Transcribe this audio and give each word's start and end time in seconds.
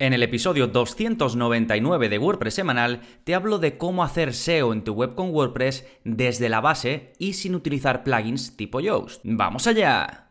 En 0.00 0.12
el 0.12 0.22
episodio 0.22 0.68
299 0.68 2.08
de 2.08 2.18
WordPress 2.18 2.54
semanal 2.54 3.00
te 3.24 3.34
hablo 3.34 3.58
de 3.58 3.76
cómo 3.76 4.04
hacer 4.04 4.32
SEO 4.32 4.72
en 4.72 4.84
tu 4.84 4.92
web 4.92 5.16
con 5.16 5.30
WordPress 5.30 5.84
desde 6.04 6.48
la 6.48 6.60
base 6.60 7.14
y 7.18 7.32
sin 7.32 7.56
utilizar 7.56 8.04
plugins 8.04 8.56
tipo 8.56 8.78
Yoast. 8.78 9.22
¡Vamos 9.24 9.66
allá! 9.66 10.30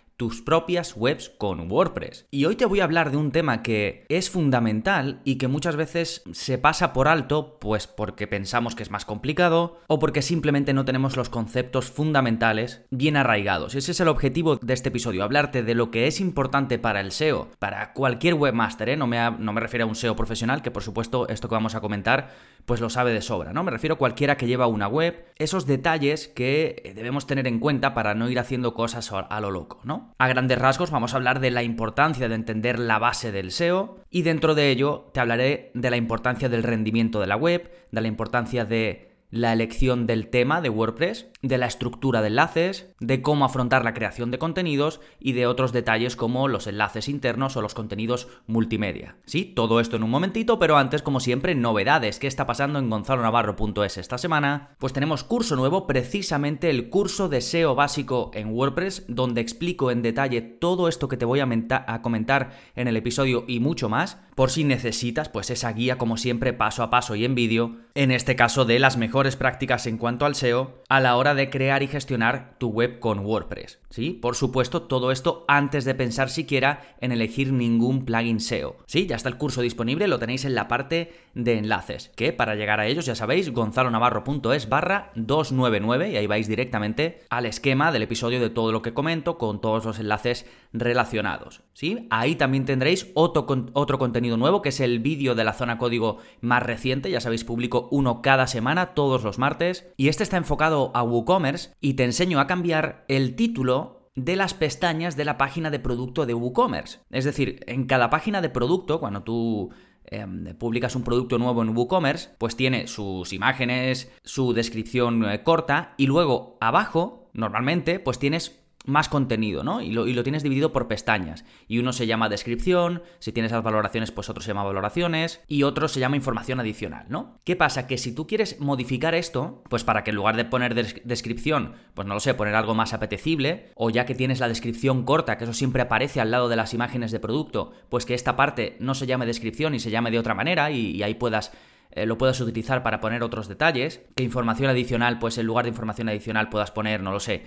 tus 0.21 0.43
propias 0.43 0.93
webs 0.95 1.31
con 1.31 1.71
WordPress. 1.71 2.27
Y 2.29 2.45
hoy 2.45 2.55
te 2.55 2.67
voy 2.67 2.79
a 2.79 2.83
hablar 2.83 3.09
de 3.09 3.17
un 3.17 3.31
tema 3.31 3.63
que 3.63 4.05
es 4.07 4.29
fundamental 4.29 5.19
y 5.23 5.39
que 5.39 5.47
muchas 5.47 5.75
veces 5.75 6.21
se 6.31 6.59
pasa 6.59 6.93
por 6.93 7.07
alto, 7.07 7.57
pues 7.59 7.87
porque 7.87 8.27
pensamos 8.27 8.75
que 8.75 8.83
es 8.83 8.91
más 8.91 9.03
complicado 9.03 9.79
o 9.87 9.97
porque 9.97 10.21
simplemente 10.21 10.73
no 10.73 10.85
tenemos 10.85 11.17
los 11.17 11.29
conceptos 11.29 11.89
fundamentales 11.89 12.83
bien 12.91 13.17
arraigados. 13.17 13.73
Ese 13.73 13.93
es 13.93 13.99
el 13.99 14.09
objetivo 14.09 14.57
de 14.57 14.75
este 14.75 14.89
episodio, 14.89 15.23
hablarte 15.23 15.63
de 15.63 15.73
lo 15.73 15.89
que 15.89 16.05
es 16.05 16.21
importante 16.21 16.77
para 16.77 17.01
el 17.01 17.11
SEO, 17.11 17.49
para 17.57 17.91
cualquier 17.93 18.35
webmaster, 18.35 18.89
¿eh? 18.89 18.97
no, 18.97 19.07
me 19.07 19.17
no 19.31 19.53
me 19.53 19.59
refiero 19.59 19.85
a 19.85 19.89
un 19.89 19.95
SEO 19.95 20.15
profesional, 20.15 20.61
que 20.61 20.69
por 20.69 20.83
supuesto 20.83 21.27
esto 21.29 21.49
que 21.49 21.55
vamos 21.55 21.73
a 21.73 21.81
comentar 21.81 22.29
pues 22.67 22.79
lo 22.79 22.91
sabe 22.91 23.11
de 23.11 23.21
sobra, 23.21 23.53
¿no? 23.53 23.63
Me 23.63 23.71
refiero 23.71 23.95
a 23.95 23.97
cualquiera 23.97 24.37
que 24.37 24.45
lleva 24.45 24.67
una 24.67 24.87
web, 24.87 25.25
esos 25.37 25.65
detalles 25.65 26.27
que 26.27 26.93
debemos 26.95 27.25
tener 27.25 27.47
en 27.47 27.59
cuenta 27.59 27.95
para 27.95 28.13
no 28.13 28.29
ir 28.29 28.37
haciendo 28.37 28.75
cosas 28.75 29.11
a 29.11 29.41
lo 29.41 29.49
loco, 29.49 29.79
¿no? 29.83 30.10
A 30.17 30.27
grandes 30.27 30.57
rasgos 30.57 30.91
vamos 30.91 31.13
a 31.13 31.17
hablar 31.17 31.39
de 31.39 31.51
la 31.51 31.63
importancia 31.63 32.29
de 32.29 32.35
entender 32.35 32.79
la 32.79 32.99
base 32.99 33.31
del 33.31 33.51
SEO 33.51 33.99
y 34.09 34.21
dentro 34.21 34.55
de 34.55 34.69
ello 34.69 35.09
te 35.13 35.19
hablaré 35.19 35.71
de 35.73 35.89
la 35.89 35.97
importancia 35.97 36.49
del 36.49 36.63
rendimiento 36.63 37.19
de 37.19 37.27
la 37.27 37.35
web, 37.35 37.71
de 37.91 38.01
la 38.01 38.07
importancia 38.07 38.65
de 38.65 39.10
la 39.31 39.53
elección 39.53 40.05
del 40.05 40.27
tema 40.27 40.61
de 40.61 40.69
WordPress, 40.69 41.27
de 41.41 41.57
la 41.57 41.65
estructura 41.65 42.21
de 42.21 42.27
enlaces, 42.27 42.93
de 42.99 43.21
cómo 43.21 43.45
afrontar 43.45 43.83
la 43.83 43.93
creación 43.93 44.29
de 44.29 44.37
contenidos 44.37 44.99
y 45.19 45.31
de 45.31 45.47
otros 45.47 45.71
detalles 45.71 46.15
como 46.15 46.47
los 46.47 46.67
enlaces 46.67 47.07
internos 47.07 47.55
o 47.55 47.61
los 47.61 47.73
contenidos 47.73 48.27
multimedia. 48.45 49.15
Sí, 49.25 49.45
todo 49.45 49.79
esto 49.79 49.95
en 49.95 50.03
un 50.03 50.09
momentito, 50.09 50.59
pero 50.59 50.77
antes, 50.77 51.01
como 51.01 51.19
siempre, 51.19 51.55
novedades. 51.55 52.19
¿Qué 52.19 52.27
está 52.27 52.45
pasando 52.45 52.77
en 52.77 52.89
gonzalonavarro.es 52.89 53.97
esta 53.97 54.17
semana? 54.17 54.75
Pues 54.77 54.93
tenemos 54.93 55.23
curso 55.23 55.55
nuevo, 55.55 55.87
precisamente 55.87 56.69
el 56.69 56.89
curso 56.89 57.29
de 57.29 57.41
SEO 57.41 57.73
básico 57.73 58.31
en 58.33 58.49
WordPress, 58.49 59.05
donde 59.07 59.41
explico 59.41 59.91
en 59.91 60.01
detalle 60.01 60.41
todo 60.41 60.87
esto 60.89 61.07
que 61.07 61.17
te 61.17 61.25
voy 61.25 61.39
a, 61.39 61.47
a 61.87 62.01
comentar 62.01 62.51
en 62.75 62.87
el 62.87 62.97
episodio 62.97 63.45
y 63.47 63.59
mucho 63.59 63.87
más, 63.87 64.19
por 64.35 64.51
si 64.51 64.63
necesitas 64.63 65.29
pues 65.29 65.49
esa 65.49 65.71
guía 65.73 65.97
como 65.97 66.17
siempre 66.17 66.53
paso 66.53 66.83
a 66.83 66.89
paso 66.89 67.15
y 67.15 67.25
en 67.25 67.35
vídeo, 67.35 67.77
en 67.95 68.11
este 68.11 68.35
caso 68.35 68.65
de 68.65 68.79
las 68.79 68.97
mejores 68.97 69.35
prácticas 69.35 69.85
en 69.87 69.97
cuanto 69.97 70.25
al 70.25 70.35
SEO 70.35 70.81
a 70.87 70.99
la 70.99 71.15
hora 71.17 71.35
de 71.35 71.49
crear 71.49 71.83
y 71.83 71.87
gestionar 71.87 72.55
tu 72.57 72.69
web 72.69 72.99
con 72.99 73.19
WordPress. 73.19 73.79
¿Sí? 73.89 74.11
Por 74.11 74.35
supuesto, 74.35 74.83
todo 74.83 75.11
esto 75.11 75.43
antes 75.49 75.83
de 75.83 75.95
pensar 75.95 76.29
siquiera 76.29 76.95
en 77.01 77.11
elegir 77.11 77.51
ningún 77.51 78.05
plugin 78.05 78.39
SEO. 78.39 78.77
Sí, 78.85 79.05
ya 79.05 79.17
está 79.17 79.27
el 79.27 79.37
curso 79.37 79.61
disponible, 79.61 80.07
lo 80.07 80.19
tenéis 80.19 80.45
en 80.45 80.55
la 80.55 80.69
parte 80.69 81.11
de 81.33 81.57
enlaces, 81.57 82.09
que 82.15 82.31
para 82.31 82.55
llegar 82.55 82.79
a 82.79 82.87
ellos 82.87 83.05
ya 83.05 83.15
sabéis, 83.15 83.51
gonzalonavarro.es 83.51 84.69
barra 84.69 85.11
299 85.15 86.11
y 86.11 86.15
ahí 86.15 86.27
vais 86.27 86.47
directamente 86.47 87.23
al 87.29 87.45
esquema 87.45 87.91
del 87.91 88.03
episodio 88.03 88.39
de 88.39 88.49
todo 88.49 88.71
lo 88.71 88.81
que 88.81 88.93
comento 88.93 89.37
con 89.37 89.59
todos 89.59 89.83
los 89.83 89.99
enlaces 89.99 90.45
relacionados. 90.71 91.61
¿Sí? 91.73 92.07
Ahí 92.09 92.35
también 92.35 92.63
tendréis 92.63 93.11
otro, 93.13 93.45
otro 93.73 93.99
contenido 93.99 94.20
nuevo 94.21 94.61
que 94.61 94.69
es 94.69 94.79
el 94.79 94.99
vídeo 94.99 95.35
de 95.35 95.43
la 95.43 95.53
zona 95.53 95.77
código 95.77 96.17
más 96.39 96.63
reciente, 96.63 97.11
ya 97.11 97.19
sabéis, 97.19 97.43
publico 97.43 97.87
uno 97.91 98.21
cada 98.21 98.47
semana, 98.47 98.93
todo 98.93 99.01
todos 99.01 99.23
los 99.23 99.39
martes 99.39 99.91
y 99.97 100.09
este 100.09 100.21
está 100.21 100.37
enfocado 100.37 100.91
a 100.93 101.01
WooCommerce 101.01 101.71
y 101.81 101.95
te 101.95 102.03
enseño 102.03 102.39
a 102.39 102.45
cambiar 102.45 103.03
el 103.07 103.35
título 103.35 104.11
de 104.13 104.35
las 104.35 104.53
pestañas 104.53 105.17
de 105.17 105.25
la 105.25 105.39
página 105.39 105.71
de 105.71 105.79
producto 105.79 106.27
de 106.27 106.35
WooCommerce. 106.35 106.99
Es 107.09 107.25
decir, 107.25 107.63
en 107.65 107.87
cada 107.87 108.11
página 108.11 108.39
de 108.41 108.49
producto, 108.49 108.99
cuando 108.99 109.23
tú 109.23 109.71
em, 110.05 110.55
publicas 110.55 110.95
un 110.95 111.03
producto 111.03 111.39
nuevo 111.39 111.63
en 111.63 111.75
WooCommerce, 111.75 112.29
pues 112.37 112.55
tiene 112.55 112.85
sus 112.85 113.33
imágenes, 113.33 114.11
su 114.23 114.53
descripción 114.53 115.27
eh, 115.27 115.41
corta 115.41 115.95
y 115.97 116.05
luego 116.05 116.57
abajo, 116.61 117.31
normalmente, 117.33 117.99
pues 117.99 118.19
tienes 118.19 118.60
más 118.85 119.09
contenido, 119.09 119.63
¿no? 119.63 119.81
Y 119.81 119.91
lo, 119.91 120.23
tienes 120.23 120.43
dividido 120.43 120.73
por 120.73 120.87
pestañas. 120.87 121.45
Y 121.67 121.79
uno 121.79 121.93
se 121.93 122.07
llama 122.07 122.29
descripción, 122.29 123.03
si 123.19 123.31
tienes 123.31 123.51
las 123.51 123.63
valoraciones, 123.63 124.11
pues 124.11 124.29
otro 124.29 124.41
se 124.41 124.49
llama 124.49 124.63
valoraciones, 124.63 125.41
y 125.47 125.63
otro 125.63 125.87
se 125.87 125.99
llama 125.99 126.15
información 126.15 126.59
adicional, 126.59 127.05
¿no? 127.09 127.37
¿Qué 127.43 127.55
pasa? 127.55 127.87
Que 127.87 127.97
si 127.97 128.13
tú 128.13 128.27
quieres 128.27 128.59
modificar 128.59 129.15
esto, 129.15 129.63
pues 129.69 129.83
para 129.83 130.03
que 130.03 130.11
en 130.11 130.15
lugar 130.15 130.35
de 130.35 130.45
poner 130.45 130.73
descripción, 131.03 131.73
pues 131.93 132.07
no 132.07 132.13
lo 132.13 132.19
sé, 132.19 132.33
poner 132.33 132.55
algo 132.55 132.75
más 132.75 132.93
apetecible, 132.93 133.71
o 133.75 133.89
ya 133.89 134.05
que 134.05 134.15
tienes 134.15 134.39
la 134.39 134.47
descripción 134.47 135.03
corta, 135.03 135.37
que 135.37 135.43
eso 135.43 135.53
siempre 135.53 135.83
aparece 135.83 136.21
al 136.21 136.31
lado 136.31 136.49
de 136.49 136.55
las 136.55 136.73
imágenes 136.73 137.11
de 137.11 137.19
producto, 137.19 137.73
pues 137.89 138.05
que 138.05 138.13
esta 138.13 138.35
parte 138.35 138.77
no 138.79 138.95
se 138.95 139.05
llame 139.05 139.25
descripción 139.25 139.75
y 139.75 139.79
se 139.79 139.91
llame 139.91 140.11
de 140.11 140.19
otra 140.19 140.33
manera, 140.33 140.71
y, 140.71 141.01
ahí 141.03 141.15
puedas 141.15 141.51
eh, 141.93 142.05
lo 142.05 142.17
puedas 142.17 142.39
utilizar 142.39 142.83
para 142.83 143.01
poner 143.01 143.21
otros 143.21 143.47
detalles. 143.47 144.01
Que 144.15 144.23
información 144.23 144.69
adicional, 144.69 145.19
pues 145.19 145.37
en 145.37 145.45
lugar 145.45 145.65
de 145.65 145.69
información 145.69 146.07
adicional 146.07 146.47
puedas 146.47 146.71
poner, 146.71 147.01
no 147.01 147.11
lo 147.11 147.19
sé, 147.19 147.43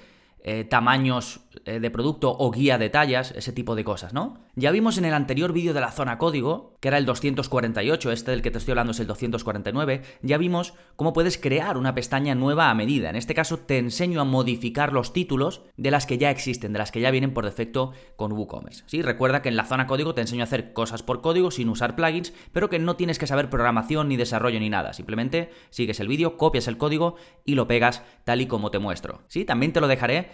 eh, 0.47 0.65
tamaños 0.65 1.41
eh, 1.65 1.81
de 1.81 1.91
producto 1.91 2.37
o 2.38 2.50
guía 2.50 2.77
de 2.77 2.91
tallas, 2.91 3.32
ese 3.34 3.53
tipo 3.53 3.75
de 3.75 3.82
cosas, 3.82 4.12
¿no? 4.12 4.44
Ya 4.56 4.71
vimos 4.71 4.99
en 4.99 5.06
el 5.06 5.15
anterior 5.15 5.55
vídeo 5.55 5.72
de 5.72 5.81
la 5.81 5.91
zona 5.91 6.19
código, 6.19 6.77
que 6.81 6.88
era 6.88 6.99
el 6.99 7.06
248, 7.06 8.12
este 8.12 8.31
del 8.31 8.43
que 8.43 8.50
te 8.50 8.59
estoy 8.59 8.72
hablando 8.72 8.91
es 8.91 9.00
el 9.00 9.06
249, 9.06 10.03
ya 10.21 10.37
vimos 10.37 10.75
cómo 10.97 11.15
puedes 11.15 11.38
crear 11.38 11.78
una 11.78 11.94
pestaña 11.94 12.34
nueva 12.34 12.69
a 12.69 12.75
medida. 12.75 13.09
En 13.09 13.16
este 13.16 13.34
caso 13.34 13.60
te 13.60 13.78
enseño 13.78 14.21
a 14.21 14.25
modificar 14.25 14.93
los 14.93 15.15
títulos 15.15 15.62
de 15.78 15.91
las 15.91 16.04
que 16.04 16.19
ya 16.19 16.31
existen, 16.31 16.75
de 16.75 16.78
las 16.78 16.93
que 16.93 17.00
ya 17.00 17.10
vienen 17.10 17.33
por 17.33 17.47
defecto 17.47 17.93
con 18.16 18.33
WooCommerce. 18.33 18.84
¿sí? 18.87 19.00
Recuerda 19.00 19.41
que 19.41 19.49
en 19.49 19.56
la 19.56 19.65
zona 19.65 19.87
código 19.87 20.15
te 20.15 20.21
enseño 20.21 20.43
a 20.43 20.44
hacer 20.44 20.75
cosas 20.75 21.03
por 21.03 21.22
código 21.22 21.50
sin 21.50 21.71
usar 21.71 21.97
plugins, 21.97 22.34
pero 22.53 22.69
que 22.69 22.78
no 22.78 22.97
tienes 22.97 23.19
que 23.19 23.27
saber 23.27 23.49
programación 23.49 24.09
ni 24.09 24.19
desarrollo 24.19 24.60
ni 24.60 24.69
nada. 24.69 24.93
Simplemente 24.93 25.50
sigues 25.71 26.00
el 26.00 26.09
vídeo, 26.09 26.37
copias 26.37 26.69
el 26.69 26.77
código 26.77 27.16
y 27.47 27.54
lo 27.54 27.66
pegas 27.66 28.03
tal 28.25 28.43
y 28.43 28.47
como 28.47 28.71
te 28.71 28.78
muestro. 28.78 29.22
¿sí? 29.28 29.47
También 29.47 29.72
te 29.72 29.81
lo 29.81 29.88
dejaré 29.88 30.34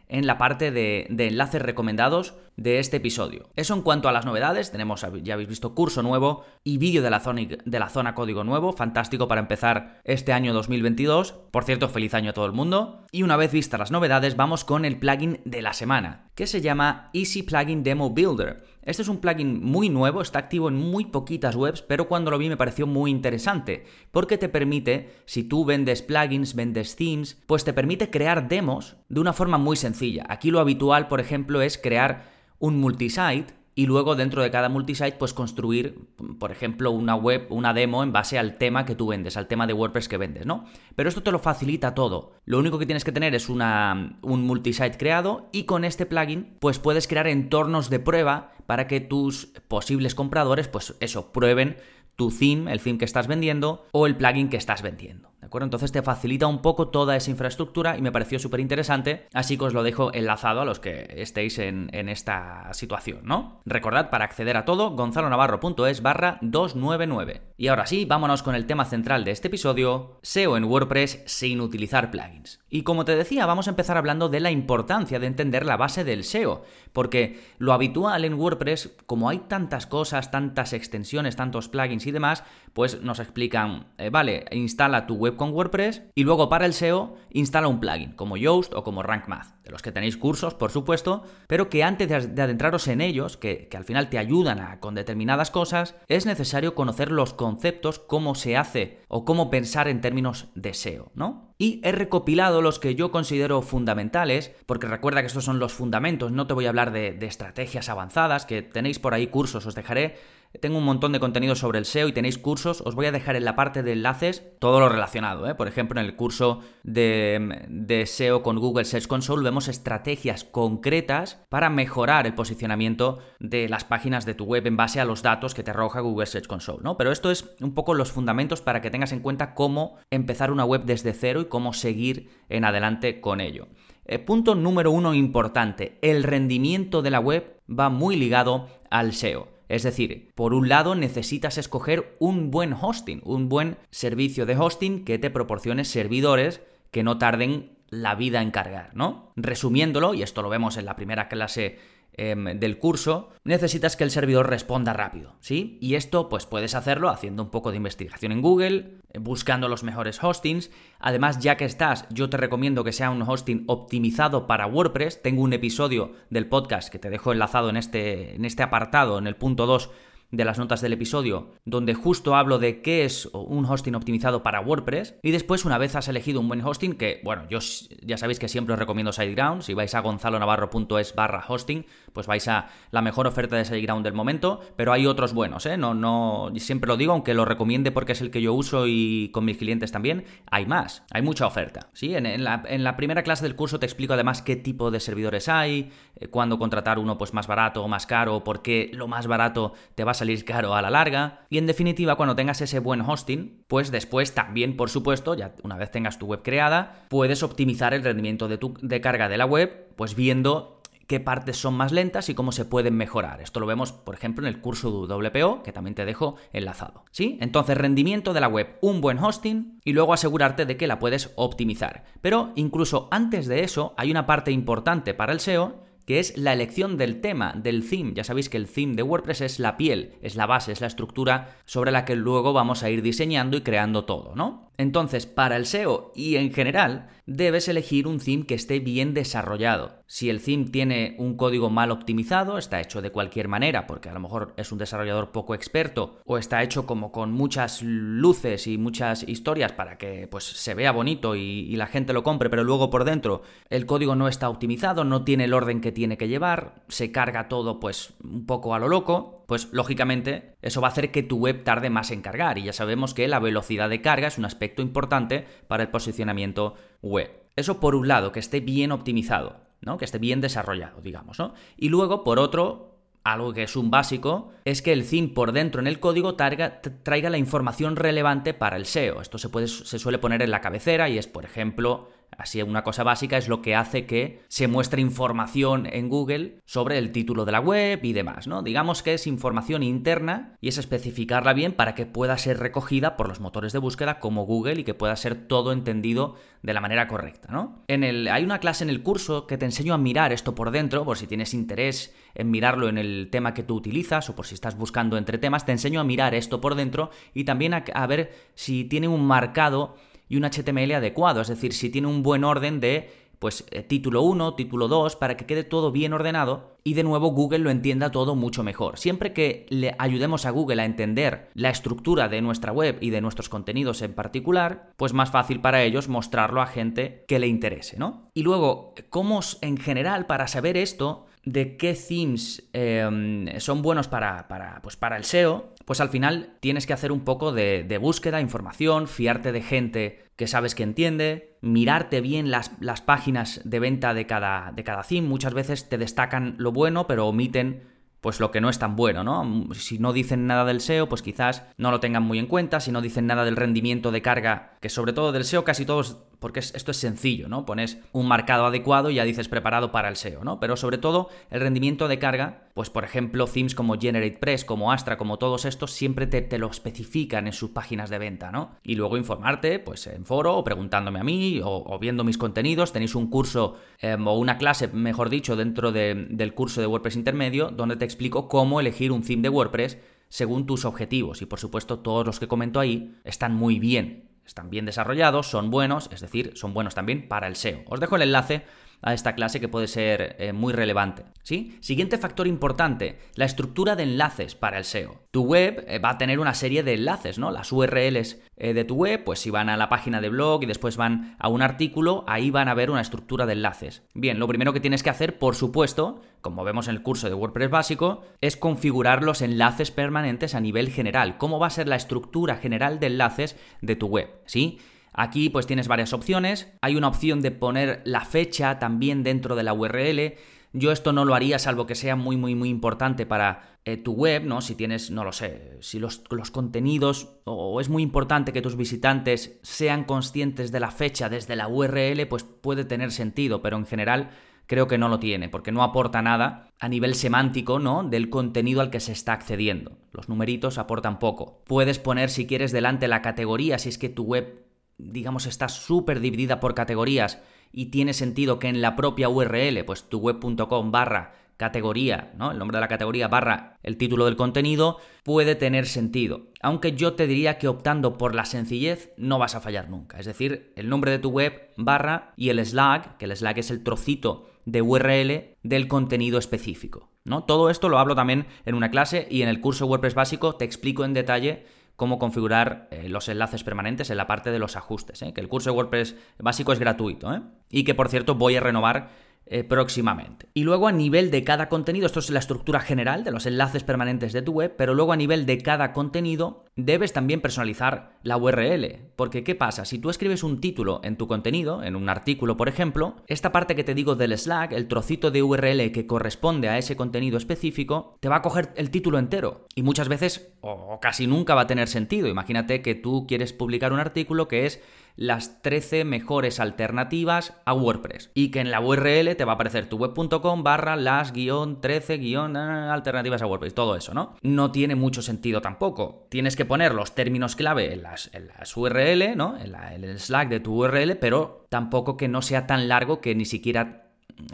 en 0.07 0.27
la 0.27 0.37
parte 0.37 0.71
de, 0.71 1.07
enlaces 1.09 1.61
recomendados 1.61 2.35
de 2.57 2.79
este 2.79 2.97
episodio. 2.97 3.49
Eso 3.55 3.73
en 3.73 3.81
cuanto 3.81 4.09
a 4.09 4.11
las 4.11 4.25
novedades, 4.25 4.71
tenemos, 4.71 5.05
ya 5.23 5.33
habéis 5.33 5.49
visto, 5.49 5.73
curso 5.73 6.03
nuevo 6.03 6.43
y 6.63 6.77
vídeo 6.77 7.01
de 7.01 7.09
la, 7.09 7.19
zona, 7.19 7.41
de 7.41 7.79
la 7.79 7.89
zona 7.89 8.13
código 8.13 8.43
nuevo, 8.43 8.73
fantástico 8.73 9.27
para 9.27 9.41
empezar 9.41 10.01
este 10.03 10.33
año 10.33 10.53
2022. 10.53 11.31
Por 11.51 11.63
cierto, 11.63 11.89
feliz 11.89 12.13
año 12.13 12.31
a 12.31 12.33
todo 12.33 12.45
el 12.45 12.51
mundo. 12.51 13.05
Y 13.11 13.23
una 13.23 13.37
vez 13.37 13.51
vistas 13.51 13.79
las 13.79 13.91
novedades, 13.91 14.35
vamos 14.35 14.63
con 14.63 14.85
el 14.85 14.99
plugin 14.99 15.41
de 15.45 15.61
la 15.61 15.73
semana, 15.73 16.29
que 16.35 16.47
se 16.47 16.61
llama 16.61 17.09
Easy 17.13 17.43
Plugin 17.43 17.83
Demo 17.83 18.09
Builder. 18.09 18.63
Este 18.83 19.03
es 19.03 19.09
un 19.09 19.17
plugin 19.17 19.63
muy 19.63 19.89
nuevo, 19.89 20.21
está 20.21 20.39
activo 20.39 20.67
en 20.67 20.75
muy 20.75 21.05
poquitas 21.05 21.55
webs, 21.55 21.83
pero 21.83 22.07
cuando 22.07 22.31
lo 22.31 22.39
vi 22.39 22.49
me 22.49 22.57
pareció 22.57 22.87
muy 22.87 23.11
interesante, 23.11 23.85
porque 24.11 24.39
te 24.39 24.49
permite, 24.49 25.13
si 25.25 25.43
tú 25.43 25.65
vendes 25.65 26.01
plugins, 26.01 26.55
vendes 26.55 26.95
themes, 26.95 27.39
pues 27.45 27.63
te 27.63 27.73
permite 27.73 28.09
crear 28.09 28.47
demos 28.47 28.95
de 29.07 29.19
una 29.19 29.33
forma 29.33 29.59
muy 29.59 29.75
sencilla. 29.75 29.90
Aquí 30.27 30.51
lo 30.51 30.59
habitual, 30.59 31.07
por 31.07 31.19
ejemplo, 31.19 31.61
es 31.61 31.77
crear 31.77 32.23
un 32.59 32.79
multisite 32.79 33.53
y 33.73 33.85
luego 33.85 34.15
dentro 34.15 34.43
de 34.43 34.51
cada 34.51 34.67
multisite 34.67 35.13
pues 35.13 35.33
construir, 35.33 35.97
por 36.39 36.51
ejemplo, 36.51 36.91
una 36.91 37.15
web, 37.15 37.47
una 37.49 37.73
demo 37.73 38.03
en 38.03 38.11
base 38.11 38.37
al 38.37 38.57
tema 38.57 38.85
que 38.85 38.95
tú 38.95 39.07
vendes, 39.07 39.37
al 39.37 39.47
tema 39.47 39.65
de 39.65 39.73
WordPress 39.73 40.09
que 40.09 40.17
vendes, 40.17 40.45
¿no? 40.45 40.65
Pero 40.95 41.07
esto 41.07 41.23
te 41.23 41.31
lo 41.31 41.39
facilita 41.39 41.95
todo. 41.95 42.33
Lo 42.45 42.59
único 42.59 42.77
que 42.79 42.85
tienes 42.85 43.05
que 43.05 43.13
tener 43.13 43.33
es 43.33 43.47
un 43.49 44.11
multisite 44.21 44.97
creado 44.97 45.47
y 45.53 45.63
con 45.63 45.85
este 45.85 46.05
plugin 46.05 46.57
pues 46.59 46.79
puedes 46.79 47.07
crear 47.07 47.27
entornos 47.27 47.89
de 47.89 47.99
prueba 47.99 48.51
para 48.67 48.87
que 48.87 48.99
tus 48.99 49.47
posibles 49.67 50.15
compradores 50.15 50.67
pues 50.67 50.95
eso, 50.99 51.31
prueben 51.31 51.77
tu 52.17 52.29
theme, 52.29 52.71
el 52.71 52.81
theme 52.81 52.99
que 52.99 53.05
estás 53.05 53.27
vendiendo 53.27 53.85
o 53.93 54.05
el 54.05 54.17
plugin 54.17 54.49
que 54.49 54.57
estás 54.57 54.81
vendiendo. 54.81 55.30
¿De 55.41 55.47
acuerdo? 55.47 55.65
Entonces 55.65 55.91
te 55.91 56.03
facilita 56.03 56.45
un 56.45 56.61
poco 56.61 56.89
toda 56.89 57.15
esa 57.15 57.31
infraestructura 57.31 57.97
y 57.97 58.01
me 58.03 58.11
pareció 58.11 58.37
súper 58.37 58.59
interesante, 58.59 59.27
así 59.33 59.57
que 59.57 59.65
os 59.65 59.73
lo 59.73 59.81
dejo 59.81 60.13
enlazado 60.13 60.61
a 60.61 60.65
los 60.65 60.79
que 60.79 61.15
estéis 61.17 61.57
en, 61.57 61.89
esta 62.09 62.71
situación, 62.73 63.21
¿no? 63.23 63.59
Recordad, 63.65 64.11
para 64.11 64.25
acceder 64.25 64.55
a 64.55 64.65
todo, 64.65 64.91
gonzalonavarro.es 64.91 66.03
barra 66.03 66.37
299. 66.41 67.41
Y 67.57 67.67
ahora 67.67 67.87
sí, 67.87 68.05
vámonos 68.05 68.43
con 68.43 68.53
el 68.53 68.67
tema 68.67 68.85
central 68.85 69.23
de 69.23 69.31
este 69.31 69.47
episodio, 69.47 70.19
SEO 70.21 70.57
en 70.57 70.65
WordPress 70.65 71.23
sin 71.25 71.59
utilizar 71.59 72.11
plugins. 72.11 72.59
Y 72.69 72.83
como 72.83 73.03
te 73.03 73.15
decía, 73.15 73.47
vamos 73.47 73.67
a 73.67 73.71
empezar 73.71 73.97
hablando 73.97 74.29
de 74.29 74.39
la 74.39 74.51
importancia 74.51 75.19
de 75.19 75.27
entender 75.27 75.65
la 75.65 75.77
base 75.77 76.03
del 76.03 76.23
SEO, 76.23 76.63
porque 76.93 77.41
lo 77.57 77.73
habitual 77.73 78.25
en 78.25 78.35
WordPress, 78.35 78.95
como 79.07 79.27
hay 79.27 79.39
tantas 79.39 79.87
cosas, 79.87 80.29
tantas 80.29 80.73
extensiones, 80.73 81.35
tantos 81.35 81.67
plugins 81.67 82.05
y 82.05 82.11
demás, 82.11 82.43
pues 82.73 83.01
nos 83.01 83.19
explican, 83.19 83.87
eh, 83.97 84.09
vale, 84.09 84.45
instala 84.51 85.07
tu 85.07 85.15
web 85.15 85.35
con 85.35 85.51
WordPress 85.51 86.03
y 86.15 86.23
luego 86.23 86.49
para 86.49 86.65
el 86.65 86.73
SEO 86.73 87.15
instala 87.31 87.67
un 87.67 87.79
plugin 87.79 88.13
como 88.13 88.37
Yoast 88.37 88.73
o 88.73 88.83
como 88.83 89.03
Rank 89.03 89.27
Math, 89.27 89.61
de 89.63 89.71
los 89.71 89.81
que 89.81 89.91
tenéis 89.91 90.17
cursos, 90.17 90.53
por 90.53 90.71
supuesto, 90.71 91.23
pero 91.47 91.69
que 91.69 91.83
antes 91.83 92.35
de 92.35 92.41
adentraros 92.41 92.87
en 92.87 93.01
ellos, 93.01 93.37
que, 93.37 93.69
al 93.75 93.85
final 93.85 94.09
te 94.09 94.17
ayudan 94.17 94.77
con 94.79 94.95
determinadas 94.95 95.51
cosas, 95.51 95.95
es 96.07 96.25
necesario 96.25 96.75
conocer 96.75 97.11
los 97.11 97.33
conceptos, 97.33 97.99
cómo 97.99 98.35
se 98.35 98.57
hace 98.57 99.01
o 99.07 99.25
cómo 99.25 99.49
pensar 99.49 99.87
en 99.87 100.01
términos 100.01 100.47
de 100.55 100.73
SEO, 100.73 101.11
¿no? 101.15 101.51
Y 101.57 101.79
he 101.83 101.91
recopilado 101.91 102.61
los 102.61 102.79
que 102.79 102.95
yo 102.95 103.11
considero 103.11 103.61
fundamentales, 103.61 104.51
porque 104.65 104.87
recuerda 104.87 105.21
que 105.21 105.27
estos 105.27 105.45
son 105.45 105.59
los 105.59 105.73
fundamentos, 105.73 106.31
no 106.31 106.47
te 106.47 106.53
voy 106.53 106.65
a 106.65 106.69
hablar 106.69 106.91
de 106.91 107.25
estrategias 107.25 107.87
avanzadas, 107.87 108.45
que 108.45 108.63
tenéis 108.63 108.97
por 108.97 109.13
ahí 109.13 109.27
cursos, 109.27 109.65
os 109.67 109.75
dejaré 109.75 110.15
tengo 110.59 110.77
un 110.77 110.83
montón 110.83 111.11
de 111.13 111.19
contenido 111.19 111.55
sobre 111.55 111.79
el 111.79 111.85
SEO 111.85 112.07
y 112.07 112.13
tenéis 112.13 112.37
cursos. 112.37 112.81
Os 112.85 112.95
voy 112.95 113.05
a 113.05 113.11
dejar 113.11 113.35
en 113.35 113.45
la 113.45 113.55
parte 113.55 113.83
de 113.83 113.93
enlaces 113.93 114.43
todo 114.59 114.79
lo 114.79 114.89
relacionado. 114.89 115.47
¿eh? 115.47 115.55
Por 115.55 115.67
ejemplo, 115.67 115.99
en 115.99 116.05
el 116.05 116.15
curso 116.15 116.59
de, 116.83 118.03
SEO 118.05 118.43
con 118.43 118.59
Google 118.59 118.85
Search 118.85 119.07
Console 119.07 119.43
vemos 119.43 119.67
estrategias 119.67 120.43
concretas 120.43 121.43
para 121.49 121.69
mejorar 121.69 122.27
el 122.27 122.33
posicionamiento 122.33 123.19
de 123.39 123.69
las 123.69 123.85
páginas 123.85 124.25
de 124.25 124.33
tu 124.33 124.45
web 124.45 124.67
en 124.67 124.77
base 124.77 124.99
a 124.99 125.05
los 125.05 125.21
datos 125.21 125.53
que 125.53 125.63
te 125.63 125.71
arroja 125.71 126.01
Google 126.01 126.25
Search 126.25 126.47
Console. 126.47 126.83
¿no? 126.83 126.97
Pero 126.97 127.11
esto 127.11 127.31
es 127.31 127.55
un 127.61 127.73
poco 127.73 127.93
los 127.93 128.11
fundamentos 128.11 128.61
para 128.61 128.81
que 128.81 128.91
tengas 128.91 129.13
en 129.13 129.21
cuenta 129.21 129.53
cómo 129.53 129.97
empezar 130.09 130.51
una 130.51 130.65
web 130.65 130.83
desde 130.83 131.13
cero 131.13 131.41
y 131.41 131.45
cómo 131.45 131.73
seguir 131.73 132.29
en 132.49 132.65
adelante 132.65 133.21
con 133.21 133.39
ello. 133.39 133.67
Eh, 134.05 134.19
punto 134.19 134.55
número 134.55 134.91
uno 134.91 135.13
importante. 135.13 135.97
El 136.01 136.23
rendimiento 136.23 137.01
de 137.01 137.11
la 137.11 137.19
web 137.19 137.57
va 137.69 137.89
muy 137.89 138.15
ligado 138.17 138.67
al 138.89 139.13
SEO. 139.13 139.47
Es 139.71 139.83
decir, 139.83 140.33
por 140.35 140.53
un 140.53 140.67
lado 140.67 140.95
necesitas 140.95 141.57
escoger 141.57 142.17
un 142.19 142.51
buen 142.51 142.73
hosting, 142.73 143.21
un 143.23 143.47
buen 143.47 143.77
servicio 143.89 144.45
de 144.45 144.57
hosting 144.57 145.05
que 145.05 145.17
te 145.17 145.29
proporcione 145.29 145.85
servidores 145.85 146.59
que 146.91 147.03
no 147.03 147.17
tarden 147.17 147.71
la 147.87 148.15
vida 148.15 148.41
en 148.41 148.51
cargar, 148.51 148.93
¿no? 148.95 149.31
Resumiéndolo, 149.37 150.13
y 150.13 150.23
esto 150.23 150.41
lo 150.41 150.49
vemos 150.49 150.75
en 150.75 150.83
la 150.83 150.97
primera 150.97 151.29
clase 151.29 151.79
Em, 152.13 152.59
del 152.59 152.77
curso, 152.77 153.29
necesitas 153.45 153.95
que 153.95 154.03
el 154.03 154.11
servidor 154.11 154.49
responda 154.49 154.91
rápido, 154.91 155.35
¿sí? 155.39 155.77
Y 155.79 155.95
esto 155.95 156.27
pues 156.27 156.45
puedes 156.45 156.75
hacerlo 156.75 157.09
haciendo 157.09 157.41
un 157.43 157.51
poco 157.51 157.71
de 157.71 157.77
investigación 157.77 158.33
en 158.33 158.41
Google, 158.41 158.97
eh, 159.13 159.19
buscando 159.19 159.69
los 159.69 159.83
mejores 159.83 160.21
hostings. 160.21 160.71
Además, 160.99 161.39
ya 161.39 161.55
que 161.55 161.63
estás, 161.63 162.05
yo 162.09 162.29
te 162.29 162.35
recomiendo 162.35 162.83
que 162.83 162.91
sea 162.91 163.11
un 163.11 163.21
hosting 163.21 163.63
optimizado 163.67 164.45
para 164.45 164.67
WordPress. 164.67 165.21
Tengo 165.21 165.41
un 165.41 165.53
episodio 165.53 166.11
del 166.29 166.47
podcast 166.47 166.91
que 166.91 166.99
te 166.99 167.09
dejo 167.09 167.31
enlazado 167.31 167.69
en 167.69 167.77
este, 167.77 168.35
en 168.35 168.43
este 168.43 168.61
apartado, 168.61 169.17
en 169.17 169.25
el 169.25 169.37
punto 169.37 169.65
2 169.65 169.89
de 170.31 170.45
las 170.45 170.57
notas 170.57 170.81
del 170.81 170.93
episodio, 170.93 171.51
donde 171.65 171.93
justo 171.93 172.35
hablo 172.35 172.57
de 172.57 172.81
qué 172.81 173.05
es 173.05 173.27
un 173.33 173.65
hosting 173.65 173.95
optimizado 173.95 174.43
para 174.43 174.61
WordPress. 174.61 175.15
Y 175.21 175.31
después, 175.31 175.65
una 175.65 175.77
vez 175.77 175.95
has 175.95 176.07
elegido 176.07 176.39
un 176.39 176.47
buen 176.47 176.61
hosting, 176.65 176.93
que 176.93 177.21
bueno, 177.23 177.43
yo 177.49 177.59
ya 178.01 178.17
sabéis 178.17 178.39
que 178.39 178.47
siempre 178.47 178.73
os 178.73 178.79
recomiendo 178.79 179.11
SiteGround. 179.11 179.61
Si 179.61 179.73
vais 179.73 179.93
a 179.93 179.99
gonzalonavarro.es 179.99 181.15
barra 181.15 181.43
hosting, 181.47 181.85
pues 182.13 182.27
vais 182.27 182.47
a 182.47 182.69
la 182.91 183.01
mejor 183.01 183.27
oferta 183.27 183.55
de 183.55 183.65
SiteGround 183.65 184.03
del 184.03 184.13
momento. 184.13 184.61
Pero 184.75 184.93
hay 184.93 185.05
otros 185.05 185.33
buenos, 185.33 185.65
¿eh? 185.65 185.77
No, 185.77 185.93
no, 185.93 186.51
siempre 186.57 186.87
lo 186.87 186.97
digo, 186.97 187.13
aunque 187.13 187.33
lo 187.33 187.45
recomiende 187.45 187.91
porque 187.91 188.13
es 188.13 188.21
el 188.21 188.31
que 188.31 188.41
yo 188.41 188.53
uso 188.53 188.87
y 188.87 189.29
con 189.31 189.45
mis 189.45 189.57
clientes 189.57 189.91
también. 189.91 190.25
Hay 190.49 190.65
más, 190.65 191.03
hay 191.11 191.21
mucha 191.21 191.45
oferta. 191.45 191.89
¿sí? 191.93 192.15
En, 192.15 192.43
la, 192.43 192.63
en 192.67 192.83
la 192.83 192.95
primera 192.95 193.23
clase 193.23 193.43
del 193.43 193.55
curso 193.55 193.79
te 193.79 193.85
explico 193.85 194.13
además 194.13 194.41
qué 194.41 194.55
tipo 194.55 194.91
de 194.91 194.99
servidores 194.99 195.49
hay, 195.49 195.91
eh, 196.15 196.27
cuándo 196.27 196.57
contratar 196.57 196.99
uno 196.99 197.17
pues 197.17 197.33
más 197.33 197.47
barato 197.47 197.83
o 197.83 197.87
más 197.87 198.05
caro, 198.05 198.43
por 198.43 198.61
qué 198.61 198.91
lo 198.93 199.07
más 199.07 199.27
barato 199.27 199.73
te 199.95 200.03
va 200.03 200.11
a 200.11 200.15
salir 200.21 200.45
caro 200.45 200.75
a 200.75 200.81
la 200.81 200.91
larga. 200.91 201.45
Y 201.49 201.57
en 201.57 201.65
definitiva, 201.65 202.15
cuando 202.15 202.35
tengas 202.35 202.61
ese 202.61 202.79
buen 202.79 203.01
hosting, 203.01 203.63
pues 203.67 203.89
después 203.89 204.35
también, 204.35 204.77
por 204.77 204.91
supuesto, 204.91 205.33
ya 205.33 205.55
una 205.63 205.77
vez 205.77 205.89
tengas 205.89 206.19
tu 206.19 206.27
web 206.27 206.41
creada, 206.43 207.05
puedes 207.09 207.41
optimizar 207.41 207.95
el 207.95 208.03
rendimiento 208.03 208.47
de, 208.47 208.59
tu, 208.59 208.77
de 208.81 209.01
carga 209.01 209.29
de 209.29 209.37
la 209.37 209.45
web, 209.45 209.87
pues 209.95 210.15
viendo 210.15 210.79
qué 211.07 211.19
partes 211.19 211.57
son 211.57 211.73
más 211.73 211.91
lentas 211.91 212.29
y 212.29 212.35
cómo 212.35 212.51
se 212.51 212.65
pueden 212.65 212.95
mejorar. 212.95 213.41
Esto 213.41 213.59
lo 213.59 213.65
vemos, 213.65 213.91
por 213.91 214.13
ejemplo, 214.13 214.47
en 214.47 214.53
el 214.53 214.61
curso 214.61 215.07
de 215.07 215.13
WPO, 215.13 215.63
que 215.63 215.73
también 215.73 215.95
te 215.95 216.05
dejo 216.05 216.35
enlazado. 216.53 217.03
¿Sí? 217.11 217.37
Entonces, 217.41 217.77
rendimiento 217.77 218.31
de 218.31 218.41
la 218.41 218.47
web, 218.47 218.77
un 218.81 219.01
buen 219.01 219.17
hosting 219.17 219.79
y 219.83 219.93
luego 219.93 220.13
asegurarte 220.13 220.65
de 220.65 220.77
que 220.77 220.87
la 220.87 220.99
puedes 220.99 221.33
optimizar. 221.35 222.05
Pero 222.21 222.53
incluso 222.55 223.07
antes 223.11 223.47
de 223.47 223.63
eso, 223.63 223.93
hay 223.97 224.11
una 224.11 224.25
parte 224.25 224.51
importante 224.51 225.13
para 225.13 225.33
el 225.33 225.39
SEO 225.39 225.83
que 226.11 226.19
es 226.19 226.37
la 226.37 226.51
elección 226.51 226.97
del 226.97 227.21
tema, 227.21 227.53
del 227.55 227.89
theme. 227.89 228.11
Ya 228.13 228.25
sabéis 228.25 228.49
que 228.49 228.57
el 228.57 228.67
theme 228.67 228.95
de 228.95 229.03
WordPress 229.03 229.39
es 229.39 229.59
la 229.59 229.77
piel, 229.77 230.15
es 230.21 230.35
la 230.35 230.45
base, 230.45 230.73
es 230.73 230.81
la 230.81 230.87
estructura 230.87 231.55
sobre 231.63 231.93
la 231.93 232.03
que 232.03 232.17
luego 232.17 232.51
vamos 232.51 232.83
a 232.83 232.89
ir 232.89 233.01
diseñando 233.01 233.55
y 233.55 233.61
creando 233.61 234.03
todo, 234.03 234.35
¿no? 234.35 234.70
Entonces, 234.81 235.27
para 235.27 235.57
el 235.57 235.67
SEO 235.67 236.11
y 236.15 236.37
en 236.37 236.51
general, 236.51 237.07
debes 237.27 237.67
elegir 237.67 238.07
un 238.07 238.19
theme 238.19 238.47
que 238.47 238.55
esté 238.55 238.79
bien 238.79 239.13
desarrollado. 239.13 240.01
Si 240.07 240.31
el 240.31 240.41
theme 240.41 240.65
tiene 240.65 241.15
un 241.19 241.37
código 241.37 241.69
mal 241.69 241.91
optimizado, 241.91 242.57
está 242.57 242.81
hecho 242.81 242.99
de 242.99 243.11
cualquier 243.11 243.47
manera, 243.47 243.85
porque 243.85 244.09
a 244.09 244.13
lo 244.13 244.19
mejor 244.19 244.55
es 244.57 244.71
un 244.71 244.79
desarrollador 244.79 245.31
poco 245.31 245.53
experto, 245.53 246.19
o 246.25 246.39
está 246.39 246.63
hecho 246.63 246.87
como 246.87 247.11
con 247.11 247.31
muchas 247.31 247.83
luces 247.83 248.65
y 248.65 248.79
muchas 248.79 249.21
historias 249.21 249.71
para 249.71 249.99
que 249.99 250.27
pues 250.27 250.45
se 250.45 250.73
vea 250.73 250.91
bonito 250.91 251.35
y, 251.35 251.41
y 251.41 251.75
la 251.75 251.85
gente 251.85 252.11
lo 252.11 252.23
compre, 252.23 252.49
pero 252.49 252.63
luego 252.63 252.89
por 252.89 253.05
dentro 253.05 253.43
el 253.69 253.85
código 253.85 254.15
no 254.15 254.27
está 254.27 254.49
optimizado, 254.49 255.03
no 255.03 255.23
tiene 255.23 255.43
el 255.43 255.53
orden 255.53 255.79
que 255.79 255.91
tiene 255.91 256.17
que 256.17 256.27
llevar, 256.27 256.81
se 256.87 257.11
carga 257.11 257.47
todo 257.47 257.79
pues 257.79 258.15
un 258.23 258.47
poco 258.47 258.73
a 258.73 258.79
lo 258.79 258.87
loco, 258.87 259.40
pues 259.51 259.67
lógicamente 259.73 260.55
eso 260.61 260.79
va 260.79 260.87
a 260.87 260.91
hacer 260.91 261.11
que 261.11 261.23
tu 261.23 261.35
web 261.35 261.65
tarde 261.65 261.89
más 261.89 262.11
en 262.11 262.21
cargar 262.21 262.57
y 262.57 262.63
ya 262.63 262.71
sabemos 262.71 263.13
que 263.13 263.27
la 263.27 263.39
velocidad 263.39 263.89
de 263.89 263.99
carga 263.99 264.29
es 264.29 264.37
un 264.37 264.45
aspecto 264.45 264.81
importante 264.81 265.45
para 265.67 265.83
el 265.83 265.89
posicionamiento 265.89 266.75
web. 267.01 267.29
Eso 267.57 267.81
por 267.81 267.95
un 267.95 268.07
lado, 268.07 268.31
que 268.31 268.39
esté 268.39 268.61
bien 268.61 268.93
optimizado, 268.93 269.59
¿no? 269.81 269.97
Que 269.97 270.05
esté 270.05 270.19
bien 270.19 270.39
desarrollado, 270.39 271.01
digamos, 271.01 271.37
¿no? 271.37 271.53
Y 271.75 271.89
luego, 271.89 272.23
por 272.23 272.39
otro, 272.39 272.95
algo 273.25 273.51
que 273.51 273.63
es 273.63 273.75
un 273.75 273.91
básico, 273.91 274.53
es 274.63 274.81
que 274.81 274.93
el 274.93 275.05
theme 275.05 275.27
por 275.27 275.51
dentro 275.51 275.81
en 275.81 275.87
el 275.87 275.99
código 275.99 276.35
traiga, 276.35 276.79
traiga 277.03 277.29
la 277.29 277.37
información 277.37 277.97
relevante 277.97 278.53
para 278.53 278.77
el 278.77 278.85
SEO. 278.85 279.19
Esto 279.19 279.37
se, 279.37 279.49
puede, 279.49 279.67
se 279.67 279.99
suele 279.99 280.17
poner 280.17 280.41
en 280.43 280.51
la 280.51 280.61
cabecera 280.61 281.09
y 281.09 281.17
es, 281.17 281.27
por 281.27 281.43
ejemplo, 281.43 282.07
Así, 282.37 282.61
una 282.61 282.83
cosa 282.83 283.03
básica 283.03 283.37
es 283.37 283.47
lo 283.47 283.61
que 283.61 283.75
hace 283.75 284.05
que 284.05 284.41
se 284.47 284.67
muestre 284.67 285.01
información 285.01 285.87
en 285.91 286.09
Google 286.09 286.59
sobre 286.65 286.97
el 286.97 287.11
título 287.11 287.45
de 287.45 287.51
la 287.51 287.59
web 287.59 287.99
y 288.03 288.13
demás, 288.13 288.47
¿no? 288.47 288.63
Digamos 288.63 289.03
que 289.03 289.13
es 289.13 289.27
información 289.27 289.83
interna 289.83 290.55
y 290.61 290.69
es 290.69 290.77
especificarla 290.77 291.53
bien 291.53 291.73
para 291.73 291.93
que 291.93 292.05
pueda 292.05 292.37
ser 292.37 292.59
recogida 292.59 293.17
por 293.17 293.27
los 293.27 293.39
motores 293.39 293.73
de 293.73 293.79
búsqueda 293.79 294.19
como 294.19 294.45
Google 294.45 294.79
y 294.79 294.83
que 294.83 294.93
pueda 294.93 295.15
ser 295.15 295.47
todo 295.47 295.71
entendido 295.71 296.35
de 296.63 296.73
la 296.73 296.81
manera 296.81 297.07
correcta, 297.07 297.51
¿no? 297.51 297.83
En 297.87 298.03
el, 298.03 298.27
hay 298.27 298.43
una 298.43 298.59
clase 298.59 298.83
en 298.83 298.89
el 298.89 299.03
curso 299.03 299.45
que 299.45 299.57
te 299.57 299.65
enseño 299.65 299.93
a 299.93 299.97
mirar 299.97 300.31
esto 300.31 300.55
por 300.55 300.71
dentro, 300.71 301.03
por 301.03 301.17
si 301.17 301.27
tienes 301.27 301.53
interés 301.53 302.15
en 302.33 302.49
mirarlo 302.49 302.87
en 302.87 302.97
el 302.97 303.29
tema 303.31 303.53
que 303.53 303.63
tú 303.63 303.75
utilizas 303.75 304.29
o 304.29 304.35
por 304.35 304.45
si 304.45 304.55
estás 304.55 304.77
buscando 304.77 305.17
entre 305.17 305.37
temas, 305.37 305.65
te 305.65 305.73
enseño 305.73 305.99
a 305.99 306.05
mirar 306.05 306.33
esto 306.33 306.61
por 306.61 306.75
dentro 306.75 307.11
y 307.33 307.43
también 307.43 307.73
a, 307.73 307.83
a 307.93 308.07
ver 308.07 308.33
si 308.55 308.85
tiene 308.85 309.07
un 309.07 309.25
marcado 309.25 309.95
y 310.31 310.37
un 310.37 310.45
HTML 310.45 310.93
adecuado, 310.93 311.41
es 311.41 311.49
decir, 311.49 311.73
si 311.73 311.89
tiene 311.89 312.07
un 312.07 312.23
buen 312.23 312.45
orden 312.45 312.79
de 312.79 313.09
pues 313.37 313.65
eh, 313.71 313.83
título 313.83 314.21
1, 314.21 314.53
título 314.53 314.87
2, 314.87 315.17
para 315.17 315.35
que 315.35 315.45
quede 315.45 315.65
todo 315.65 315.91
bien 315.91 316.13
ordenado 316.13 316.77
y 316.85 316.93
de 316.93 317.03
nuevo 317.03 317.31
Google 317.31 317.59
lo 317.59 317.69
entienda 317.69 318.11
todo 318.11 318.35
mucho 318.35 318.63
mejor. 318.63 318.97
Siempre 318.97 319.33
que 319.33 319.65
le 319.69 319.93
ayudemos 319.97 320.45
a 320.45 320.51
Google 320.51 320.81
a 320.81 320.85
entender 320.85 321.49
la 321.53 321.69
estructura 321.69 322.29
de 322.29 322.41
nuestra 322.41 322.71
web 322.71 322.97
y 323.01 323.09
de 323.09 323.19
nuestros 323.19 323.49
contenidos 323.49 324.03
en 324.03 324.13
particular, 324.13 324.93
pues 324.95 325.11
más 325.11 325.31
fácil 325.31 325.59
para 325.59 325.83
ellos 325.83 326.07
mostrarlo 326.07 326.61
a 326.61 326.67
gente 326.67 327.25
que 327.27 327.39
le 327.39 327.47
interese, 327.47 327.97
¿no? 327.97 328.29
Y 328.33 328.43
luego, 328.43 328.93
¿cómo 329.09 329.41
en 329.61 329.75
general 329.75 330.27
para 330.27 330.47
saber 330.47 330.77
esto? 330.77 331.25
de 331.43 331.75
qué 331.77 331.95
themes 331.95 332.69
em, 332.73 333.47
son 333.59 333.81
buenos 333.81 334.07
para, 334.07 334.47
para, 334.47 334.79
pues 334.81 334.95
para 334.95 335.17
el 335.17 335.23
SEO, 335.23 335.73
pues 335.91 335.99
al 335.99 336.07
final 336.07 336.55
tienes 336.61 336.87
que 336.87 336.93
hacer 336.93 337.11
un 337.11 337.25
poco 337.25 337.51
de, 337.51 337.83
de, 337.83 337.97
búsqueda, 337.97 338.39
información, 338.39 339.09
fiarte 339.09 339.51
de 339.51 339.61
gente 339.61 340.23
que 340.37 340.47
sabes 340.47 340.73
que 340.73 340.83
entiende, 340.83 341.57
mirarte 341.59 342.21
bien 342.21 342.49
las, 342.49 342.71
las 342.79 343.01
páginas 343.01 343.59
de 343.65 343.81
venta 343.81 344.13
de 344.13 344.25
cada, 344.25 344.71
de 344.71 344.85
cada 344.85 345.03
theme. 345.03 345.27
Muchas 345.27 345.53
veces 345.53 345.89
te 345.89 345.97
destacan 345.97 346.55
lo 346.59 346.71
bueno, 346.71 347.07
pero 347.07 347.27
omiten 347.27 347.83
pues 348.21 348.39
lo 348.39 348.51
que 348.51 348.61
no 348.61 348.69
es 348.69 348.79
tan 348.79 348.95
bueno, 348.95 349.25
¿no? 349.25 349.73
Si 349.73 349.99
no 349.99 350.13
dicen 350.13 350.47
nada 350.47 350.63
del 350.63 350.79
SEO, 350.79 351.09
pues 351.09 351.21
quizás 351.21 351.65
no 351.75 351.91
lo 351.91 351.99
tengan 351.99 352.23
muy 352.23 352.39
en 352.39 352.47
cuenta, 352.47 352.79
si 352.79 352.93
no 352.93 353.01
dicen 353.01 353.27
nada 353.27 353.43
del 353.43 353.57
rendimiento 353.57 354.11
de 354.11 354.21
carga, 354.21 354.77
que 354.79 354.87
sobre 354.87 355.11
todo 355.11 355.33
del 355.33 355.43
SEO 355.43 355.65
casi 355.65 355.85
todos 355.85 356.19
porque 356.41 356.59
esto 356.59 356.89
es 356.89 356.97
sencillo, 356.97 357.47
¿no? 357.47 357.67
Pones 357.67 357.99
un 358.13 358.27
marcado 358.27 358.65
adecuado 358.65 359.11
y 359.11 359.15
ya 359.15 359.25
dices 359.25 359.47
preparado 359.47 359.91
para 359.91 360.09
el 360.09 360.15
SEO, 360.15 360.43
¿no? 360.43 360.59
Pero 360.59 360.75
sobre 360.75 360.97
todo 360.97 361.29
el 361.51 361.61
rendimiento 361.61 362.07
de 362.07 362.17
carga, 362.17 362.63
pues 362.73 362.89
por 362.89 363.03
ejemplo, 363.03 363.45
themes 363.45 363.75
como 363.75 363.99
GeneratePress, 363.99 364.65
como 364.65 364.91
Astra, 364.91 365.19
como 365.19 365.37
todos 365.37 365.65
estos, 365.65 365.91
siempre 365.91 366.25
te, 366.25 366.57
lo 366.57 366.67
especifican 366.67 367.45
en 367.45 367.53
sus 367.53 367.69
páginas 367.69 368.09
de 368.09 368.17
venta, 368.17 368.51
¿no? 368.51 368.71
Y 368.83 368.95
luego 368.95 369.17
informarte, 369.17 369.77
pues 369.77 370.07
en 370.07 370.25
foro, 370.25 370.57
o 370.57 370.63
preguntándome 370.63 371.19
a 371.19 371.23
mí, 371.23 371.61
o, 371.63 371.99
viendo 371.99 372.23
mis 372.23 372.39
contenidos. 372.39 372.91
Tenéis 372.91 373.13
un 373.13 373.29
curso, 373.29 373.75
em, 373.99 374.27
o 374.27 374.33
una 374.33 374.57
clase, 374.57 374.87
mejor 374.87 375.29
dicho, 375.29 375.55
dentro 375.55 375.91
del 375.91 376.53
curso 376.55 376.81
de 376.81 376.87
WordPress 376.87 377.17
intermedio, 377.17 377.69
donde 377.69 377.97
te 377.97 378.05
explico 378.05 378.47
cómo 378.47 378.79
elegir 378.79 379.11
un 379.11 379.21
theme 379.21 379.43
de 379.43 379.49
WordPress 379.49 379.99
según 380.27 380.65
tus 380.65 380.85
objetivos. 380.85 381.43
Y 381.43 381.45
por 381.45 381.59
supuesto, 381.59 381.99
todos 381.99 382.25
los 382.25 382.39
que 382.39 382.47
comento 382.47 382.79
ahí 382.79 383.15
están 383.25 383.53
muy 383.53 383.77
bien, 383.77 384.30
están 384.51 384.69
bien 384.69 384.85
desarrollados, 384.85 385.47
son 385.47 385.71
buenos, 385.71 386.09
es 386.11 386.19
decir, 386.19 386.51
son 386.55 386.73
buenos 386.73 386.93
también 386.93 387.29
para 387.29 387.47
el 387.47 387.55
SEO. 387.55 387.83
Os 387.85 388.01
dejo 388.01 388.17
el 388.17 388.23
enlace 388.23 388.65
a 389.01 389.13
esta 389.13 389.35
clase 389.35 389.59
que 389.59 389.67
puede 389.67 389.87
ser 389.87 390.35
eh, 390.39 390.53
muy 390.53 390.73
relevante. 390.73 391.25
¿sí? 391.43 391.77
Siguiente 391.81 392.17
factor 392.17 392.47
importante, 392.47 393.17
la 393.35 393.45
estructura 393.45 393.95
de 393.95 394.03
enlaces 394.03 394.55
para 394.55 394.77
el 394.77 394.85
SEO. 394.85 395.21
Tu 395.31 395.43
web 395.43 395.83
eh, 395.87 395.99
va 395.99 396.11
a 396.11 396.17
tener 396.17 396.39
una 396.39 396.53
serie 396.53 396.83
de 396.83 396.93
enlaces, 396.93 397.39
¿no? 397.39 397.51
Las 397.51 397.71
URLs 397.71 398.39
eh, 398.57 398.73
de 398.73 398.83
tu 398.83 398.95
web, 398.95 399.23
pues 399.23 399.39
si 399.39 399.49
van 399.49 399.69
a 399.69 399.77
la 399.77 399.89
página 399.89 400.21
de 400.21 400.29
blog 400.29 400.63
y 400.63 400.67
después 400.67 400.97
van 400.97 401.35
a 401.39 401.47
un 401.47 401.61
artículo, 401.61 402.23
ahí 402.27 402.51
van 402.51 402.67
a 402.67 402.73
ver 402.73 402.91
una 402.91 403.01
estructura 403.01 403.45
de 403.45 403.53
enlaces. 403.53 404.03
Bien, 404.13 404.39
lo 404.39 404.47
primero 404.47 404.73
que 404.73 404.79
tienes 404.79 405.03
que 405.03 405.09
hacer, 405.09 405.39
por 405.39 405.55
supuesto, 405.55 406.21
como 406.41 406.63
vemos 406.63 406.87
en 406.87 406.95
el 406.95 407.03
curso 407.03 407.27
de 407.27 407.35
WordPress 407.35 407.69
básico, 407.69 408.23
es 408.41 408.57
configurar 408.57 409.23
los 409.23 409.41
enlaces 409.41 409.91
permanentes 409.91 410.55
a 410.55 410.59
nivel 410.59 410.89
general. 410.89 411.37
¿Cómo 411.37 411.59
va 411.59 411.67
a 411.67 411.71
ser 411.71 411.87
la 411.87 411.95
estructura 411.95 412.57
general 412.57 412.99
de 412.99 413.07
enlaces 413.07 413.57
de 413.81 413.95
tu 413.95 414.07
web? 414.07 414.29
¿Sí? 414.45 414.79
Aquí 415.13 415.49
pues 415.49 415.67
tienes 415.67 415.87
varias 415.87 416.13
opciones. 416.13 416.71
Hay 416.81 416.95
una 416.95 417.07
opción 417.07 417.41
de 417.41 417.51
poner 417.51 418.01
la 418.05 418.25
fecha 418.25 418.79
también 418.79 419.23
dentro 419.23 419.55
de 419.55 419.63
la 419.63 419.73
URL. 419.73 420.35
Yo 420.73 420.91
esto 420.91 421.11
no 421.11 421.25
lo 421.25 421.35
haría 421.35 421.59
salvo 421.59 421.85
que 421.85 421.95
sea 421.95 422.15
muy 422.15 422.37
muy 422.37 422.55
muy 422.55 422.69
importante 422.69 423.25
para 423.25 423.71
eh, 423.83 423.97
tu 423.97 424.13
web, 424.13 424.45
¿no? 424.45 424.61
Si 424.61 424.75
tienes, 424.75 425.09
no 425.09 425.23
lo 425.23 425.31
sé, 425.31 425.77
si 425.81 425.97
los, 425.97 426.23
los 426.29 426.51
contenidos 426.51 427.39
o 427.45 427.81
es 427.81 427.89
muy 427.89 428.03
importante 428.03 428.53
que 428.53 428.61
tus 428.61 428.77
visitantes 428.77 429.59
sean 429.63 430.03
conscientes 430.03 430.71
de 430.71 430.79
la 430.79 430.91
fecha 430.91 431.29
desde 431.29 431.55
la 431.55 431.67
URL, 431.67 432.27
pues 432.27 432.43
puede 432.43 432.85
tener 432.85 433.11
sentido, 433.11 433.63
pero 433.63 433.77
en 433.77 433.87
general 433.87 434.29
creo 434.67 434.87
que 434.87 434.99
no 434.99 435.09
lo 435.09 435.19
tiene, 435.19 435.49
porque 435.49 435.71
no 435.71 435.81
aporta 435.81 436.21
nada 436.21 436.69
a 436.79 436.89
nivel 436.89 437.15
semántico, 437.15 437.79
¿no? 437.79 438.03
Del 438.03 438.29
contenido 438.29 438.81
al 438.81 438.91
que 438.91 438.99
se 438.99 439.11
está 439.13 439.33
accediendo. 439.33 439.97
Los 440.11 440.29
numeritos 440.29 440.77
aportan 440.77 441.17
poco. 441.17 441.63
Puedes 441.65 441.97
poner, 441.97 442.29
si 442.29 442.45
quieres, 442.45 442.71
delante 442.71 443.07
la 443.07 443.23
categoría, 443.23 443.79
si 443.79 443.89
es 443.89 443.97
que 443.97 444.09
tu 444.09 444.23
web 444.23 444.70
digamos, 445.09 445.45
está 445.45 445.69
súper 445.69 446.19
dividida 446.19 446.59
por 446.59 446.75
categorías 446.75 447.41
y 447.71 447.87
tiene 447.87 448.13
sentido 448.13 448.59
que 448.59 448.67
en 448.67 448.81
la 448.81 448.95
propia 448.95 449.29
URL, 449.29 449.83
pues 449.85 450.09
tu 450.09 450.19
web.com 450.19 450.91
barra 450.91 451.33
categoría, 451.61 452.33
¿no? 452.37 452.51
El 452.51 452.57
nombre 452.57 452.77
de 452.77 452.81
la 452.81 452.87
categoría 452.87 453.27
barra 453.27 453.77
el 453.83 453.97
título 453.97 454.25
del 454.25 454.35
contenido 454.35 454.97
puede 455.23 455.53
tener 455.53 455.85
sentido. 455.85 456.47
Aunque 456.59 456.93
yo 456.93 457.13
te 457.13 457.27
diría 457.27 457.59
que 457.59 457.67
optando 457.67 458.17
por 458.17 458.33
la 458.33 458.45
sencillez 458.45 459.13
no 459.15 459.37
vas 459.37 459.53
a 459.53 459.61
fallar 459.61 459.87
nunca. 459.87 460.19
Es 460.19 460.25
decir, 460.25 460.73
el 460.75 460.89
nombre 460.89 461.11
de 461.11 461.19
tu 461.19 461.29
web 461.29 461.69
barra 461.77 462.33
y 462.35 462.49
el 462.49 462.65
slag, 462.65 463.15
que 463.17 463.25
el 463.25 463.37
slag 463.37 463.59
es 463.59 463.69
el 463.69 463.83
trocito 463.83 464.49
de 464.65 464.81
URL 464.81 465.55
del 465.61 465.87
contenido 465.87 466.39
específico. 466.39 467.11
¿no? 467.25 467.43
Todo 467.43 467.69
esto 467.69 467.89
lo 467.89 467.99
hablo 467.99 468.15
también 468.15 468.47
en 468.65 468.73
una 468.73 468.89
clase 468.89 469.27
y 469.29 469.43
en 469.43 469.47
el 469.47 469.61
curso 469.61 469.85
WordPress 469.85 470.15
básico 470.15 470.55
te 470.55 470.65
explico 470.65 471.05
en 471.05 471.13
detalle 471.13 471.65
cómo 471.95 472.19
configurar 472.19 472.87
eh, 472.91 473.09
los 473.09 473.29
enlaces 473.29 473.63
permanentes 473.63 474.09
en 474.09 474.17
la 474.17 474.27
parte 474.27 474.51
de 474.51 474.59
los 474.59 474.75
ajustes, 474.75 475.21
¿eh? 475.21 475.33
que 475.33 475.41
el 475.41 475.47
curso 475.47 475.69
de 475.69 475.75
WordPress 475.75 476.15
básico 476.39 476.73
es 476.73 476.79
gratuito 476.79 477.33
¿eh? 477.33 477.41
y 477.69 477.83
que 477.83 477.95
por 477.95 478.09
cierto 478.09 478.35
voy 478.35 478.55
a 478.55 478.61
renovar 478.61 479.31
próximamente. 479.67 480.47
Y 480.53 480.63
luego 480.63 480.87
a 480.87 480.93
nivel 480.93 481.29
de 481.29 481.43
cada 481.43 481.67
contenido, 481.67 482.05
esto 482.05 482.19
es 482.19 482.29
la 482.29 482.39
estructura 482.39 482.79
general 482.79 483.25
de 483.25 483.31
los 483.31 483.45
enlaces 483.45 483.83
permanentes 483.83 484.31
de 484.31 484.41
tu 484.41 484.53
web, 484.53 484.75
pero 484.77 484.93
luego 484.93 485.11
a 485.11 485.17
nivel 485.17 485.45
de 485.45 485.57
cada 485.57 485.91
contenido 485.91 486.63
debes 486.75 487.13
también 487.13 487.41
personalizar 487.41 488.17
la 488.23 488.37
URL. 488.37 488.99
Porque 489.15 489.43
¿qué 489.43 489.55
pasa? 489.55 489.85
Si 489.85 489.99
tú 489.99 490.09
escribes 490.09 490.43
un 490.43 490.61
título 490.61 491.01
en 491.03 491.17
tu 491.17 491.27
contenido, 491.27 491.83
en 491.83 491.95
un 491.95 492.09
artículo 492.09 492.57
por 492.57 492.69
ejemplo, 492.69 493.15
esta 493.27 493.51
parte 493.51 493.75
que 493.75 493.83
te 493.83 493.93
digo 493.93 494.15
del 494.15 494.37
Slack, 494.37 494.71
el 494.71 494.87
trocito 494.87 495.31
de 495.31 495.43
URL 495.43 495.91
que 495.91 496.07
corresponde 496.07 496.69
a 496.69 496.77
ese 496.77 496.95
contenido 496.95 497.37
específico, 497.37 498.17
te 498.19 498.29
va 498.29 498.37
a 498.37 498.41
coger 498.41 498.73
el 498.75 498.91
título 498.91 499.19
entero. 499.19 499.67
Y 499.75 499.83
muchas 499.83 500.07
veces, 500.07 500.53
o 500.61 500.99
casi 501.01 501.27
nunca 501.27 501.55
va 501.55 501.61
a 501.61 501.67
tener 501.67 501.87
sentido. 501.87 502.27
Imagínate 502.27 502.81
que 502.81 502.95
tú 502.95 503.25
quieres 503.27 503.53
publicar 503.53 503.93
un 503.93 503.99
artículo 503.99 504.47
que 504.47 504.65
es 504.65 504.81
las 505.15 505.61
13 505.61 506.05
mejores 506.05 506.59
alternativas 506.59 507.53
a 507.65 507.73
WordPress. 507.73 508.31
Y 508.33 508.49
que 508.49 508.59
en 508.59 508.71
la 508.71 508.81
URL 508.81 509.35
te 509.35 509.45
va 509.45 509.53
a 509.53 509.55
aparecer 509.55 509.87
tu 509.87 509.97
web.com 509.97 510.63
barra 510.63 510.95
las 510.95 511.33
guion 511.33 511.81
13 511.81 512.17
guion 512.17 512.55
ah, 512.57 512.93
alternativas 512.93 513.41
a 513.41 513.47
WordPress. 513.47 513.73
Todo 513.73 513.95
eso, 513.95 514.13
¿no? 514.13 514.35
No 514.41 514.71
tiene 514.71 514.95
mucho 514.95 515.21
sentido 515.21 515.61
tampoco. 515.61 516.27
Tienes 516.29 516.55
que 516.55 516.60
poner 516.65 516.93
los 516.93 517.15
términos 517.15 517.55
clave 517.55 517.93
en 517.93 518.03
las, 518.03 518.29
en 518.33 518.47
las 518.47 518.75
URL, 518.75 519.35
¿no? 519.35 519.57
En, 519.57 519.75
en 519.75 520.03
el 520.03 520.19
Slack 520.19 520.49
de 520.49 520.59
tu 520.59 520.83
URL, 520.83 521.17
pero 521.17 521.65
tampoco 521.69 522.17
que 522.17 522.27
no 522.27 522.41
sea 522.41 522.67
tan 522.67 522.87
largo 522.87 523.21
que 523.21 523.35
ni 523.35 523.45
siquiera 523.45 524.01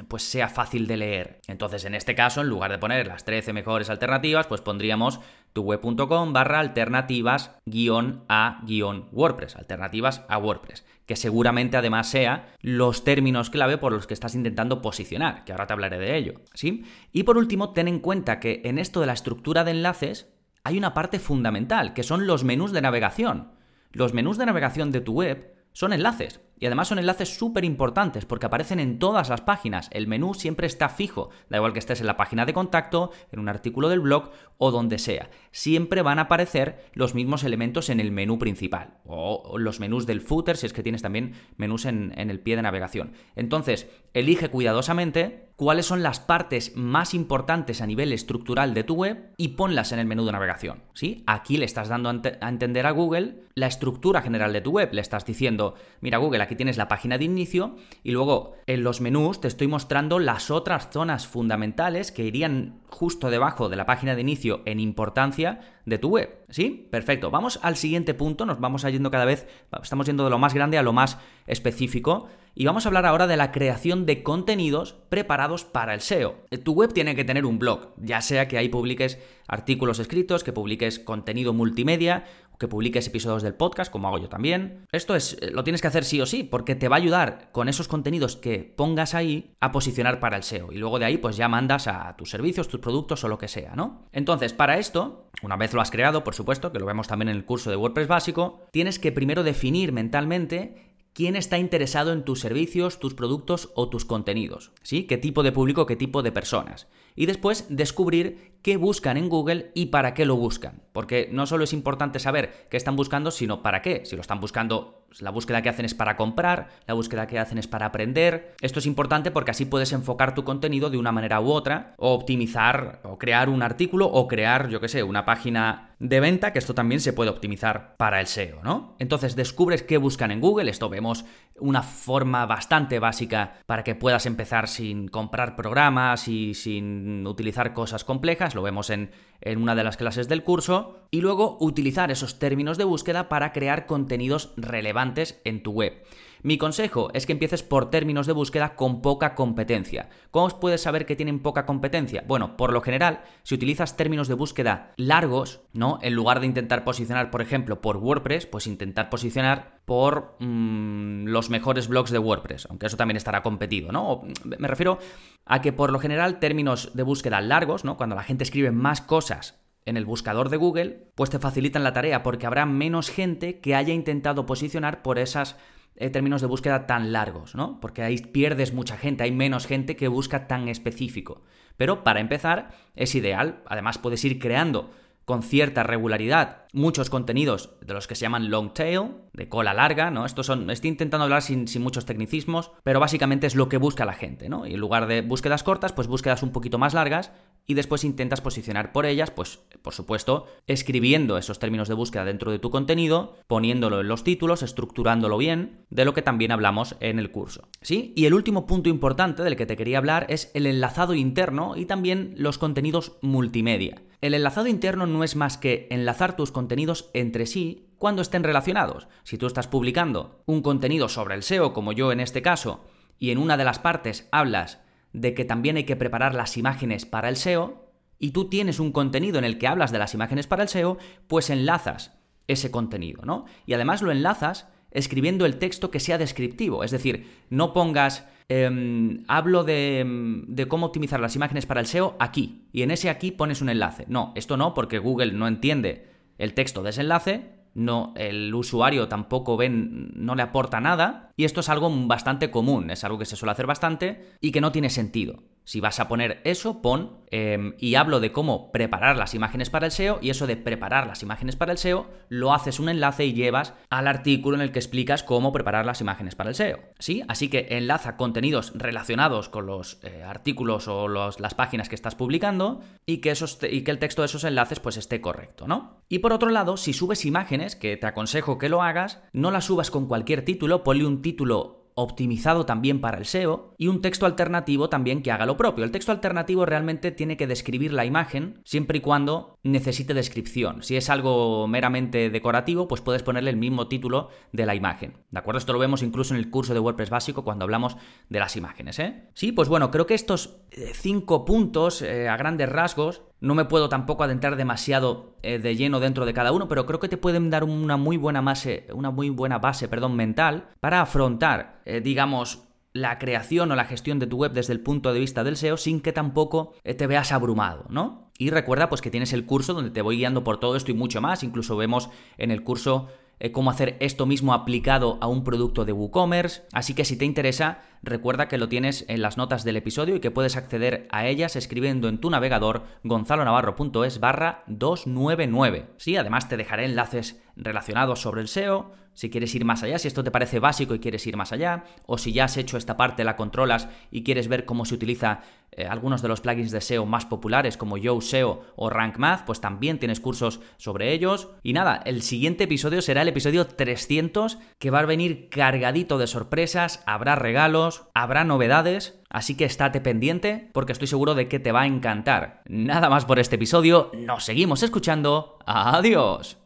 pues 0.08 0.24
sea 0.24 0.50
fácil 0.50 0.88
de 0.88 0.98
leer. 0.98 1.40
Entonces, 1.48 1.86
en 1.86 1.96
este 1.96 2.16
caso, 2.16 2.42
en 2.42 2.48
lugar 2.48 2.72
de 2.72 2.78
poner 2.78 3.08
las 3.08 3.26
13 3.26 3.54
mejores 3.54 3.90
alternativas, 3.90 4.48
pues 4.48 4.62
pondríamos 4.62 5.20
tuweb.com 5.54 6.34
barra 6.34 6.60
alternativas 6.60 7.58
guion 7.66 8.24
a 8.30 8.62
guion 8.64 9.08
WordPress, 9.12 9.56
alternativas 9.56 10.24
a 10.28 10.38
WordPress, 10.38 10.86
que 11.06 11.16
seguramente 11.16 11.78
además 11.78 12.10
sea 12.10 12.54
los 12.62 13.04
términos 13.04 13.50
clave 13.50 13.78
por 13.78 13.92
los 13.92 14.08
que 14.08 14.14
estás 14.14 14.36
intentando 14.36 14.82
posicionar, 14.82 15.44
que 15.46 15.52
ahora 15.52 15.68
te 15.68 15.74
hablaré 15.74 15.98
de 15.98 16.18
ello, 16.18 16.42
¿sí? 16.54 16.86
Y 17.12 17.24
por 17.24 17.38
último, 17.38 17.74
ten 17.74 17.88
en 17.88 18.00
cuenta 18.00 18.40
que 18.40 18.62
en 18.66 18.78
esto 18.78 19.00
de 19.00 19.08
la 19.08 19.14
estructura 19.14 19.64
de 19.64 19.72
enlaces 19.72 20.28
hay 20.68 20.78
una 20.78 20.94
parte 20.94 21.20
fundamental, 21.20 21.94
que 21.94 22.04
son 22.04 22.28
los 22.28 22.44
menús 22.44 22.74
de 22.74 22.82
navegación. 22.82 23.54
Los 23.94 24.14
menús 24.14 24.38
de 24.38 24.46
navegación 24.46 24.92
de 24.92 25.00
tu 25.00 25.14
web 25.14 25.56
son 25.72 25.94
enlaces. 25.94 26.42
Y 26.60 26.66
además 26.66 26.88
son 26.88 27.00
enlaces 27.00 27.38
súper 27.38 27.64
importantes 27.64 28.26
porque 28.26 28.46
aparecen 28.46 28.80
en 28.80 29.00
todas 29.00 29.30
las 29.30 29.42
páginas. 29.42 29.90
El 29.92 30.08
menú 30.08 30.34
siempre 30.34 30.68
está 30.68 30.90
fijo, 30.90 31.30
da 31.50 31.58
igual 31.58 31.74
que 31.74 31.80
estés 31.80 32.02
en 32.02 32.08
la 32.08 32.18
página 32.18 32.46
de 32.46 32.54
contacto, 32.54 33.12
en 33.32 33.40
un 33.40 33.50
artículo 33.50 33.90
del 33.90 34.00
blog 34.00 34.32
o 34.58 34.72
donde 34.72 34.98
sea. 34.98 35.30
Siempre 35.52 36.02
van 36.02 36.20
a 36.20 36.24
aparecer 36.24 36.86
los 36.94 37.16
mismos 37.16 37.44
elementos 37.44 37.90
en 37.90 38.00
el 38.00 38.12
menú 38.12 38.40
principal 38.40 38.98
o 39.06 39.58
los 39.58 39.80
menús 39.80 40.06
del 40.06 40.22
footer 40.22 40.58
si 40.58 40.66
es 40.66 40.74
que 40.74 40.84
tienes 40.84 41.02
también 41.02 41.34
menús 41.58 41.86
en, 41.86 42.14
en 42.18 42.30
el 42.30 42.40
pie 42.40 42.56
de 42.56 42.62
navegación. 42.62 43.14
Entonces, 43.36 43.88
elige 44.14 44.50
cuidadosamente 44.50 45.48
cuáles 45.58 45.88
son 45.88 46.04
las 46.04 46.20
partes 46.20 46.74
más 46.76 47.14
importantes 47.14 47.82
a 47.82 47.88
nivel 47.88 48.14
estructural 48.14 48.74
de 48.74 48.84
tu 48.84 48.94
web 48.94 49.34
y 49.38 49.50
ponlas 49.50 49.92
en 49.92 50.00
el 50.00 50.06
menú 50.06 50.24
de 50.24 50.32
navegación. 50.32 50.84
¿sí? 50.94 51.24
Aquí 51.28 51.58
le 51.58 51.66
estás 51.66 51.90
dando 51.90 52.10
a 52.10 52.50
entender 52.50 52.86
a 52.86 52.92
Google 52.92 53.42
la 53.56 53.68
estructura 53.68 54.22
general 54.22 54.54
de 54.54 54.62
tu 54.62 54.72
web. 54.72 54.90
Le 54.94 55.02
estás 55.02 55.26
diciendo, 55.26 55.74
mira 56.00 56.20
Google, 56.20 56.44
aquí 56.48 56.56
tienes 56.56 56.78
la 56.78 56.88
página 56.88 57.18
de 57.18 57.26
inicio 57.26 57.76
y 58.04 58.12
luego 58.12 58.56
en 58.66 58.84
los 58.84 59.02
menús 59.02 59.40
te 59.40 59.48
estoy 59.48 59.68
mostrando 59.68 60.18
las 60.18 60.50
otras 60.50 60.90
zonas 60.90 61.28
fundamentales 61.28 62.12
que 62.12 62.24
irían 62.24 62.82
justo 62.88 63.30
debajo 63.30 63.70
de 63.70 63.76
la 63.76 63.86
página 63.86 64.16
de 64.16 64.22
inicio 64.22 64.62
en 64.66 64.80
importancia 64.80 65.60
de 65.86 65.98
tu 65.98 66.10
web. 66.10 66.40
¿Sí? 66.50 66.88
Perfecto. 66.90 67.30
Vamos 67.30 67.60
al 67.62 67.76
siguiente 67.76 68.14
punto, 68.14 68.46
nos 68.46 68.60
vamos 68.60 68.84
yendo 68.84 69.12
cada 69.12 69.26
vez, 69.26 69.48
estamos 69.84 70.08
yendo 70.08 70.24
de 70.24 70.30
lo 70.30 70.40
más 70.40 70.54
grande 70.54 70.78
a 70.78 70.84
lo 70.84 70.94
más 70.94 71.18
específico 71.46 72.30
y 72.60 72.66
vamos 72.66 72.86
a 72.86 72.90
hablar 72.90 73.06
ahora 73.06 73.28
de 73.28 73.38
la 73.38 73.52
creación 73.52 74.08
de 74.08 74.24
contenidos 74.24 74.96
preparados 75.10 75.64
para 75.64 75.94
el 75.94 76.02
SEO. 76.02 76.38
Tu 76.64 76.74
web 76.74 76.92
tiene 76.92 77.16
que 77.16 77.24
tener 77.24 77.46
un 77.46 77.60
blog, 77.60 77.94
ya 77.98 78.20
sea 78.22 78.48
que 78.48 78.58
ahí 78.58 78.68
publiques 78.68 79.20
artículos 79.48 80.00
escritos, 80.00 80.44
que 80.44 80.54
publiques 80.54 80.98
contenido 80.98 81.54
multimedia 81.54 82.26
que 82.58 82.68
publiques 82.68 83.08
episodios 83.08 83.44
del 83.44 83.54
podcast, 83.54 83.92
como 83.92 84.08
hago 84.08 84.18
yo 84.18 84.30
también. 84.30 84.86
Esto 84.92 85.16
es, 85.16 85.38
eh, 85.42 85.52
lo 85.52 85.64
tienes 85.64 85.82
que 85.82 85.88
hacer 85.88 86.04
sí 86.04 86.22
o 86.22 86.26
sí, 86.26 86.44
porque 86.44 86.76
te 86.76 86.88
va 86.88 86.96
a 86.96 87.00
ayudar 87.00 87.50
con 87.52 87.70
esos 87.70 87.88
contenidos 87.88 88.36
que 88.36 88.74
pongas 88.76 89.14
ahí 89.14 89.54
a 89.60 89.72
posicionar 89.72 90.20
para 90.20 90.38
el 90.38 90.44
SEO. 90.44 90.72
Y 90.72 90.78
luego 90.78 91.00
de 91.00 91.06
ahí, 91.06 91.18
pues 91.18 91.38
ya 91.38 91.48
mandas 91.48 91.88
a 91.88 92.16
tus 92.18 92.30
servicios, 92.30 92.68
tus 92.68 92.80
productos 92.80 93.24
o 93.24 93.28
lo 93.28 93.38
que 93.38 93.48
sea, 93.48 93.76
¿no? 93.76 94.06
Entonces, 94.12 94.54
para 94.54 94.78
esto, 94.78 95.30
una 95.42 95.58
vez 95.58 95.74
lo 95.74 95.82
has 95.82 95.92
creado, 95.92 96.24
por 96.24 96.36
supuesto, 96.36 96.72
que 96.72 96.80
lo 96.80 96.86
vemos 96.86 97.08
también 97.08 97.30
en 97.30 97.36
el 97.36 97.46
curso 97.46 97.70
de 97.70 97.76
WordPress 97.76 98.08
básico, 98.08 98.62
tienes 98.72 99.00
que 99.00 99.12
primero 99.12 99.44
definir 99.44 99.92
mentalmente 99.92 100.88
quién 101.18 101.36
está 101.36 101.58
interesado 101.58 102.14
en 102.14 102.24
tus 102.24 102.42
servicios, 102.42 103.00
tus 103.00 103.16
productos 103.16 103.72
o 103.74 103.90
tus 103.90 104.06
contenidos, 104.06 104.72
¿sí? 104.84 105.06
¿Qué 105.06 105.18
tipo 105.18 105.42
de 105.42 105.52
público, 105.52 105.88
qué 105.88 105.96
tipo 105.96 106.22
de 106.22 106.32
personas? 106.32 106.88
Y 107.16 107.26
después 107.26 107.66
descubrir 107.70 108.52
qué 108.68 108.76
buscan 108.76 109.16
en 109.16 109.30
Google 109.30 109.72
y 109.76 109.86
para 109.86 110.14
qué 110.14 110.26
lo 110.26 110.36
buscan. 110.36 110.82
Porque 110.92 111.30
no 111.32 111.46
solo 111.46 111.64
es 111.64 111.72
importante 111.72 112.20
saber 112.20 112.68
qué 112.70 112.76
están 112.76 112.98
buscando, 112.98 113.32
sino 113.32 113.64
para 113.64 113.82
qué. 113.82 114.02
Si 114.04 114.18
lo 114.18 114.22
están 114.22 114.42
buscando, 114.42 115.06
la 115.20 115.32
búsqueda 115.32 115.62
que 115.62 115.70
hacen 115.70 115.86
es 115.86 115.94
para 115.94 116.18
comprar, 116.18 116.68
la 116.86 116.94
búsqueda 116.94 117.28
que 117.28 117.40
hacen 117.40 117.60
es 117.60 117.68
para 117.68 117.86
aprender. 117.86 118.56
Esto 118.60 118.80
es 118.80 118.86
importante 118.86 119.32
porque 119.32 119.52
así 119.52 119.64
puedes 119.64 119.94
enfocar 119.94 120.36
tu 120.36 120.44
contenido 120.44 120.90
de 120.90 120.98
una 120.98 121.14
manera 121.14 121.40
u 121.40 121.50
otra, 121.50 121.96
o 121.98 122.14
optimizar, 122.14 123.00
o 123.06 123.18
crear 123.18 123.48
un 123.48 123.64
artículo, 123.64 124.08
o 124.08 124.28
crear, 124.28 124.68
yo 124.68 124.82
qué 124.82 124.90
sé, 124.90 125.02
una 125.02 125.24
página 125.24 125.96
de 126.00 126.20
venta, 126.20 126.54
que 126.54 126.60
esto 126.60 126.76
también 126.76 127.02
se 127.02 127.14
puede 127.14 127.32
optimizar 127.32 127.96
para 127.98 128.20
el 128.20 128.28
SEO, 128.28 128.62
¿no? 128.64 128.96
Entonces 129.00 129.36
descubres 129.36 129.82
qué 129.82 129.98
buscan 129.98 130.30
en 130.32 130.42
Google, 130.42 130.70
esto 130.70 130.90
vemos 130.90 131.26
una 131.60 131.82
forma 131.82 132.46
bastante 132.46 133.00
básica 133.00 133.54
para 133.66 133.84
que 133.84 133.96
puedas 133.96 134.28
empezar 134.28 134.68
sin 134.68 135.08
comprar 135.08 135.56
programas 135.56 136.28
y 136.28 136.54
sin 136.54 137.26
utilizar 137.26 137.74
cosas 137.74 138.04
complejas, 138.04 138.54
lo 138.58 138.64
vemos 138.64 138.90
en, 138.90 139.12
en 139.40 139.62
una 139.62 139.76
de 139.76 139.86
las 139.86 139.96
clases 139.96 140.28
del 140.28 140.44
curso, 140.44 141.06
y 141.12 141.22
luego 141.22 141.58
utilizar 141.62 142.12
esos 142.12 142.40
términos 142.40 142.78
de 142.78 142.84
búsqueda 142.84 143.30
para 143.30 143.54
crear 143.54 143.86
contenidos 143.86 144.52
relevantes 144.58 145.40
en 145.46 145.64
tu 145.64 145.72
web. 145.72 146.04
Mi 146.48 146.58
consejo 146.58 147.10
es 147.14 147.26
que 147.26 147.34
empieces 147.34 147.62
por 147.62 147.90
términos 147.90 148.26
de 148.26 148.32
búsqueda 148.32 148.76
con 148.76 149.02
poca 149.02 149.36
competencia. 149.36 150.08
¿Cómo 150.32 150.48
puedes 150.62 150.82
saber 150.82 151.06
que 151.06 151.18
tienen 151.18 151.42
poca 151.42 151.66
competencia? 151.66 152.24
Bueno, 152.26 152.56
por 152.56 152.72
lo 152.72 152.80
general, 152.80 153.20
si 153.44 153.56
utilizas 153.56 153.98
términos 153.98 154.30
de 154.30 154.34
búsqueda 154.34 154.94
largos, 154.96 155.60
¿no? 155.74 156.00
En 156.02 156.14
lugar 156.14 156.40
de 156.40 156.46
intentar 156.46 156.86
posicionar, 156.86 157.32
por 157.32 157.42
ejemplo, 157.42 157.82
por 157.82 157.98
WordPress, 157.98 158.46
pues 158.46 158.66
intentar 158.66 159.10
posicionar 159.10 159.82
por 159.84 160.38
mm, 160.40 161.26
los 161.26 161.50
mejores 161.50 161.90
blogs 161.90 162.12
de 162.12 162.20
WordPress, 162.20 162.68
aunque 162.70 162.86
eso 162.86 162.96
también 162.96 163.18
estará 163.18 163.44
competido, 163.44 163.92
¿no? 163.92 164.22
Me 164.46 164.70
refiero 164.70 165.00
a 165.46 165.60
que 165.60 165.74
por 165.74 165.92
lo 165.92 166.00
general 166.00 166.40
términos 166.40 166.92
de 166.94 167.04
búsqueda 167.04 167.42
largos, 167.42 167.84
¿no? 167.84 167.98
Cuando 167.98 168.16
la 168.16 168.24
gente 168.24 168.46
escribe 168.46 168.72
más 168.72 169.02
cosas 169.02 169.60
en 169.84 169.98
el 169.98 170.06
buscador 170.06 170.48
de 170.48 170.56
Google, 170.56 171.10
pues 171.16 171.30
te 171.30 171.40
facilitan 171.40 171.84
la 171.84 171.92
tarea 171.92 172.24
porque 172.24 172.46
habrá 172.46 172.66
menos 172.66 173.10
gente 173.10 173.60
que 173.60 173.76
haya 173.76 173.94
intentado 173.94 174.46
posicionar 174.46 175.02
por 175.02 175.20
esos 175.20 175.58
eh, 175.98 176.10
términos 176.10 176.42
de 176.42 176.48
búsqueda 176.48 176.88
tan 176.88 177.12
largos, 177.12 177.56
¿no? 177.56 177.80
Porque 177.80 178.04
ahí 178.04 178.18
pierdes 178.18 178.74
mucha 178.74 178.98
gente, 178.98 179.24
hay 179.24 179.32
menos 179.32 179.66
gente 179.66 179.96
que 179.96 180.08
busca 180.08 180.48
tan 180.48 180.68
específico. 180.68 181.42
Pero 181.76 182.04
para 182.04 182.20
empezar 182.20 182.70
es 182.96 183.16
ideal, 183.16 183.62
además 183.66 183.98
puedes 183.98 184.24
ir 184.26 184.40
creando 184.40 184.92
con 185.28 185.44
cierta 185.44 185.84
regularidad 185.84 186.68
muchos 186.72 187.10
contenidos 187.10 187.72
de 187.82 187.94
los 187.94 188.08
que 188.08 188.16
se 188.16 188.22
llaman 188.22 188.50
long 188.50 188.74
tail, 188.74 189.10
de 189.34 189.50
cola 189.50 189.74
larga, 189.74 190.10
¿no? 190.10 190.26
Estos 190.26 190.46
son, 190.46 190.70
estoy 190.70 190.90
intentando 190.90 191.26
hablar 191.26 191.42
sin, 191.42 191.68
sin, 191.68 191.82
muchos 191.82 192.06
tecnicismos, 192.06 192.72
pero 192.84 193.02
básicamente 193.02 193.46
es 193.46 193.54
lo 193.54 193.68
que 193.68 193.76
busca 193.76 194.06
la 194.06 194.14
gente, 194.14 194.48
¿no? 194.48 194.66
Y 194.66 194.76
en 194.76 194.80
lugar 194.80 195.06
de 195.06 195.22
búsquedas 195.22 195.64
cortas, 195.64 195.92
pues 195.92 196.08
búsquedas 196.08 196.44
un 196.44 196.54
poquito 196.54 196.78
más 196.78 196.94
largas 196.94 197.34
y 197.66 197.74
después 197.74 198.06
intentas 198.06 198.40
posicionar 198.40 198.94
por 198.94 199.06
ellas, 199.06 199.30
pues 199.30 199.60
por 199.82 199.94
supuesto, 199.94 200.48
escribiendo 200.66 201.38
esos 201.38 201.60
términos 201.60 201.90
de 201.90 201.96
búsqueda 201.96 202.24
dentro 202.24 202.50
de 202.50 202.60
tu 202.60 202.70
contenido, 202.70 203.36
poniéndolo 203.48 204.00
en 204.00 204.08
los 204.08 204.24
títulos, 204.24 204.64
estructurándolo 204.64 205.38
bien, 205.38 205.86
de 205.90 206.06
lo 206.06 206.14
que 206.14 206.22
también 206.22 206.54
hablamos 206.54 206.96
en 207.02 207.20
el 207.20 207.32
curso. 207.32 207.68
¿Sí? 207.82 208.14
Y 208.16 208.28
el 208.28 208.34
último 208.34 208.66
punto 208.66 208.88
importante 208.88 209.44
del 209.44 209.58
que 209.58 209.66
te 209.66 209.76
quería 209.76 209.98
hablar 209.98 210.26
es 210.30 210.52
el 210.54 210.66
enlazado 210.68 211.16
interno 211.16 211.76
y 211.76 211.84
también 211.84 212.34
los 212.38 212.58
contenidos 212.58 213.18
multimedia. 213.22 214.02
El 214.20 214.34
enlazado 214.34 214.68
interno 214.68 215.06
no 215.06 215.24
es 215.24 215.36
más 215.36 215.58
que 215.58 215.88
enlazar 215.92 216.36
tus 216.36 216.52
contenidos 216.52 217.12
entre 217.14 217.46
sí 217.46 217.88
cuando 217.98 218.24
estén 218.24 218.44
relacionados. 218.44 219.08
Si 219.24 219.38
tú 219.38 219.46
estás 219.46 219.68
publicando 219.68 220.42
un 220.48 220.62
contenido 220.64 221.08
sobre 221.08 221.36
el 221.36 221.44
SEO, 221.44 221.74
como 221.74 221.92
yo 221.92 222.12
en 222.12 222.20
este 222.20 222.42
caso, 222.42 222.84
y 223.20 223.30
en 223.30 223.38
una 223.38 223.58
de 223.58 223.64
las 223.64 223.78
partes 223.78 224.28
hablas 224.32 224.80
de 225.14 225.36
que 225.36 225.46
también 225.46 225.78
hay 225.78 225.84
que 225.84 225.96
preparar 225.96 226.34
las 226.34 226.58
imágenes 226.58 227.06
para 227.06 227.30
el 227.30 227.36
SEO, 227.36 227.92
y 228.20 228.32
tú 228.32 228.50
tienes 228.50 228.80
un 228.80 228.92
contenido 228.92 229.38
en 229.38 229.46
el 229.46 229.60
que 229.60 229.68
hablas 229.68 229.92
de 229.92 230.00
las 230.00 230.16
imágenes 230.16 230.48
para 230.48 230.64
el 230.64 230.70
SEO, 230.70 230.98
pues 231.28 231.52
enlazas 231.52 232.18
ese 232.48 232.72
contenido, 232.72 233.24
¿no? 233.24 233.46
Y 233.68 233.74
además 233.74 234.02
lo 234.02 234.12
enlazas 234.12 234.68
escribiendo 234.90 235.46
el 235.46 235.60
texto 235.60 235.92
que 235.92 236.00
sea 236.00 236.18
descriptivo, 236.18 236.84
es 236.84 236.90
decir, 236.90 237.46
no 237.50 237.72
pongas 237.74 238.26
Em, 238.50 239.24
hablo 239.28 239.64
de, 239.66 240.06
de, 240.48 240.68
cómo 240.68 240.86
optimizar 240.86 241.20
las 241.20 241.36
imágenes 241.36 241.66
para 241.66 241.82
el 241.82 241.86
SEO 241.86 242.16
aquí, 242.20 242.70
y 242.72 242.82
en 242.82 242.92
ese 242.92 243.10
aquí 243.10 243.32
pones 243.32 243.62
un 243.62 243.70
enlace. 243.70 244.06
No, 244.08 244.32
esto 244.36 244.56
no, 244.56 244.74
porque 244.74 245.00
Google 245.00 245.34
no 245.34 245.48
entiende 245.48 246.08
el 246.38 246.54
texto 246.54 246.82
de 246.82 246.92
ese 246.92 247.02
enlace, 247.02 247.58
no, 247.74 248.14
el 248.16 248.54
usuario 248.56 249.08
tampoco 249.08 249.58
ven, 249.58 250.12
no 250.16 250.34
le 250.34 250.42
aporta 250.42 250.80
nada, 250.80 251.32
y 251.36 251.44
esto 251.44 251.60
es 251.60 251.70
algo 251.70 251.92
bastante 252.08 252.50
común, 252.50 252.90
es 252.90 253.04
algo 253.04 253.20
que 253.20 253.26
se 253.26 253.36
suele 253.36 253.52
hacer 253.52 253.68
bastante 253.68 254.34
y 254.42 254.52
que 254.52 254.62
no 254.62 254.72
tiene 254.72 254.90
sentido. 254.90 255.44
Si 255.68 255.82
vas 255.82 256.00
a 256.00 256.08
poner 256.08 256.40
eso, 256.46 256.82
pon 256.82 257.18
em, 257.30 257.74
y 257.78 257.96
hablo 257.96 258.22
de 258.22 258.32
cómo 258.32 258.72
preparar 258.72 259.18
las 259.18 259.36
imágenes 259.36 259.70
para 259.70 259.88
el 259.88 259.92
SEO 259.92 260.18
y 260.22 260.30
eso 260.30 260.48
de 260.48 260.56
preparar 260.56 261.08
las 261.08 261.24
imágenes 261.24 261.58
para 261.58 261.74
el 261.74 261.78
SEO 261.78 262.08
lo 262.30 262.54
haces 262.54 262.80
un 262.80 262.88
enlace 262.88 263.26
y 263.26 263.34
llevas 263.34 263.74
al 263.90 264.08
artículo 264.08 264.56
en 264.56 264.62
el 264.62 264.72
que 264.72 264.80
explicas 264.80 265.24
cómo 265.24 265.52
preparar 265.52 265.86
las 265.86 266.00
imágenes 266.00 266.36
para 266.36 266.52
el 266.52 266.56
SEO. 266.56 266.80
¿Sí? 267.00 267.22
Así 267.28 267.50
que 267.50 267.68
enlaza 267.72 268.16
contenidos 268.16 268.72
relacionados 268.76 269.50
con 269.50 269.66
los 269.66 270.00
eh, 270.04 270.24
artículos 270.24 270.88
o 270.88 271.10
las 271.10 271.54
páginas 271.54 271.90
que 271.90 271.96
estás 271.96 272.16
publicando 272.16 272.80
y 273.06 273.18
que, 273.18 273.34
y 273.70 273.82
que 273.82 273.92
el 273.92 274.00
texto 274.00 274.22
de 274.22 274.28
esos 274.28 274.46
enlaces 274.46 274.80
pues 274.80 274.96
esté 274.96 275.20
correcto, 275.20 275.68
¿no? 275.68 275.98
Y 276.08 276.20
por 276.20 276.32
otro 276.32 276.50
lado, 276.50 276.78
si 276.78 276.94
subes 276.94 277.26
imágenes, 277.26 277.76
que 277.76 277.98
te 277.98 278.08
aconsejo 278.08 278.58
que 278.58 278.70
lo 278.70 278.84
hagas, 278.84 279.22
no 279.34 279.52
las 279.52 279.66
subas 279.66 279.92
con 279.92 280.08
cualquier 280.08 280.46
título, 280.46 280.86
ponle 280.86 281.06
un 281.06 281.22
título 281.22 281.77
optimizado 281.98 282.66
también 282.68 283.02
para 283.02 283.18
el 283.18 283.26
SEO 283.26 283.74
y 283.78 283.88
un 283.88 284.02
texto 284.02 284.28
alternativo 284.28 284.88
también 284.88 285.24
que 285.24 285.32
haga 285.32 285.48
lo 285.48 285.58
propio. 285.58 285.84
El 285.84 285.92
texto 285.92 286.12
alternativo 286.12 286.66
realmente 286.66 287.12
tiene 287.12 287.38
que 287.38 287.48
describir 287.48 287.92
la 287.92 288.06
imagen 288.06 288.62
siempre 288.64 289.00
y 289.00 289.02
cuando 289.02 289.58
necesite 289.64 290.14
descripción. 290.14 290.84
Si 290.84 290.96
es 290.96 291.10
algo 291.10 291.68
meramente 291.68 292.30
decorativo, 292.30 292.88
pues 292.88 293.02
puedes 293.02 293.24
ponerle 293.24 293.50
el 293.50 293.58
mismo 293.58 293.88
título 293.88 294.30
de 294.52 294.68
la 294.68 294.76
imagen. 294.76 295.18
¿De 295.32 295.40
acuerdo? 295.40 295.58
Esto 295.58 295.74
lo 295.74 295.80
vemos 295.80 296.04
incluso 296.04 296.36
en 296.36 296.40
el 296.40 296.52
curso 296.52 296.76
de 296.76 296.80
WordPress 296.80 297.10
básico 297.10 297.44
cuando 297.44 297.64
hablamos 297.64 297.98
de 298.30 298.40
las 298.40 298.56
imágenes, 298.56 299.00
¿eh? 299.00 299.30
Sí, 299.34 299.52
pues 299.52 299.68
bueno, 299.68 299.90
creo 299.90 300.06
que 300.06 300.14
estos 300.14 300.62
eh, 300.70 300.92
cinco 300.94 301.46
puntos 301.46 302.04
eh, 302.04 302.30
a 302.30 302.38
grandes 302.38 302.70
rasgos 302.70 303.24
no 303.40 303.56
me 303.56 303.66
puedo 303.66 303.90
tampoco 303.90 304.24
adentrar 304.24 304.56
demasiado 304.56 305.36
eh, 305.44 305.60
de 305.60 305.76
lleno 305.76 306.00
dentro 306.00 306.26
de 306.26 306.34
cada 306.34 306.52
uno, 306.52 306.68
pero 306.68 306.86
creo 306.86 307.00
que 307.00 307.10
te 307.10 307.18
pueden 307.18 307.50
dar 307.50 307.64
una 307.64 307.98
muy 307.98 308.18
buena 308.18 308.42
base, 308.42 308.88
una 308.94 309.12
muy 309.12 309.30
buena 309.30 309.60
base, 309.60 309.88
perdón, 309.88 310.16
mental 310.16 310.70
para 310.80 311.02
afrontar, 311.02 311.82
eh, 311.86 312.02
digamos, 312.02 312.64
la 312.94 313.20
creación 313.20 313.72
o 313.72 313.76
la 313.76 313.86
gestión 313.86 314.18
de 314.18 314.28
tu 314.28 314.38
web 314.38 314.54
desde 314.54 314.74
el 314.74 314.80
punto 314.80 315.14
de 315.14 315.20
vista 315.20 315.44
del 315.44 315.58
SEO 315.58 315.78
sin 315.78 316.02
que 316.02 316.14
tampoco 316.14 316.74
eh, 316.84 316.96
te 316.96 317.06
veas 317.06 317.32
abrumado, 317.32 317.86
¿no? 317.90 318.32
Y 318.40 318.50
recuerda 318.50 318.90
pues 318.90 319.02
que 319.02 319.12
tienes 319.12 319.34
el 319.34 319.46
curso 319.46 319.74
donde 319.74 319.92
te 319.92 320.02
voy 320.02 320.18
guiando 320.18 320.44
por 320.44 320.60
todo 320.60 320.76
esto 320.76 320.92
y 320.92 320.96
mucho 320.96 321.22
más, 321.22 321.44
incluso 321.44 321.78
vemos 321.78 322.10
en 322.38 322.52
el 322.52 322.64
curso 322.64 323.08
eh, 323.40 323.52
cómo 323.52 323.70
hacer 323.70 323.98
esto 324.00 324.26
mismo 324.26 324.54
aplicado 324.54 325.18
a 325.22 325.28
un 325.28 325.44
producto 325.44 325.86
de 325.86 325.94
WooCommerce. 325.94 326.64
Así 326.74 326.94
que 326.94 327.06
si 327.06 327.18
te 327.18 327.26
interesa, 327.26 327.82
recuerda 328.02 328.48
que 328.48 328.58
lo 328.58 328.70
tienes 328.70 329.06
en 329.08 329.22
las 329.22 329.38
notas 329.38 329.64
del 329.64 329.78
episodio 329.78 330.16
y 330.16 330.20
que 330.20 330.32
puedes 330.32 330.58
acceder 330.58 331.08
a 331.12 331.28
ellas 331.28 331.56
escribiendo 331.56 332.10
en 332.10 332.20
tu 332.20 332.30
navegador 332.30 332.84
gonzalonavarro.es 333.04 334.20
barra 334.20 334.64
299. 334.68 335.88
Sí, 335.98 336.18
además 336.18 336.50
te 336.50 336.58
dejaré 336.58 336.86
enlaces 336.86 337.42
relacionados 337.56 338.22
sobre 338.22 338.42
el 338.42 338.48
SEO, 338.48 338.92
si 339.18 339.32
quieres 339.32 339.56
ir 339.56 339.66
más 339.66 339.82
allá, 339.82 339.98
si 339.98 340.08
esto 340.08 340.24
te 340.24 340.30
parece 340.30 340.60
básico 340.60 340.94
y 340.94 341.00
quieres 341.00 341.26
ir 341.26 341.38
más 341.38 341.52
allá, 341.52 341.86
o 342.06 342.20
si 342.20 342.34
ya 342.34 342.44
has 342.44 342.56
hecho 342.56 342.78
esta 342.78 342.98
parte, 342.98 343.24
la 343.24 343.36
controlas 343.36 343.90
y 344.12 344.24
quieres 344.24 344.48
ver 344.48 344.66
cómo 344.66 344.86
se 344.86 344.94
utiliza 344.94 345.42
eh, 345.78 345.86
algunos 345.86 346.22
de 346.22 346.28
los 346.28 346.42
plugins 346.42 346.72
de 346.72 346.82
SEO 346.82 347.06
más 347.06 347.26
populares 347.26 347.78
como 347.78 347.98
Yo 347.98 348.20
SEO 348.20 348.64
o 348.76 348.90
Rank 348.90 349.18
Math, 349.18 349.46
pues 349.46 349.62
también 349.62 350.00
tienes 350.00 350.20
cursos 350.20 350.60
sobre 350.78 351.14
ellos. 351.14 351.50
Y 351.62 351.74
nada, 351.74 352.02
el 352.04 352.24
siguiente 352.24 352.64
episodio 352.64 353.02
será 353.02 353.22
el 353.22 353.28
episodio 353.28 353.68
300 353.68 354.58
que 354.80 354.90
va 354.90 355.00
a 355.00 355.06
venir 355.06 355.50
cargadito 355.50 356.18
de 356.18 356.28
sorpresas, 356.28 357.04
habrá 357.06 357.36
regalos, 357.36 358.06
habrá 358.14 358.44
novedades. 358.44 359.20
Así 359.30 359.56
que 359.56 359.66
estate 359.66 360.02
pendiente 360.02 360.70
porque 360.74 360.94
estoy 360.94 361.08
seguro 361.08 361.36
de 361.36 361.48
que 361.48 361.60
te 361.60 361.72
va 361.72 361.82
a 361.82 361.88
encantar. 361.88 362.62
Nada 362.68 363.10
más 363.10 363.26
por 363.26 363.40
este 363.40 363.56
episodio, 363.56 364.12
nos 364.18 364.46
seguimos 364.46 364.84
escuchando. 364.84 365.60
Adiós. 365.66 366.58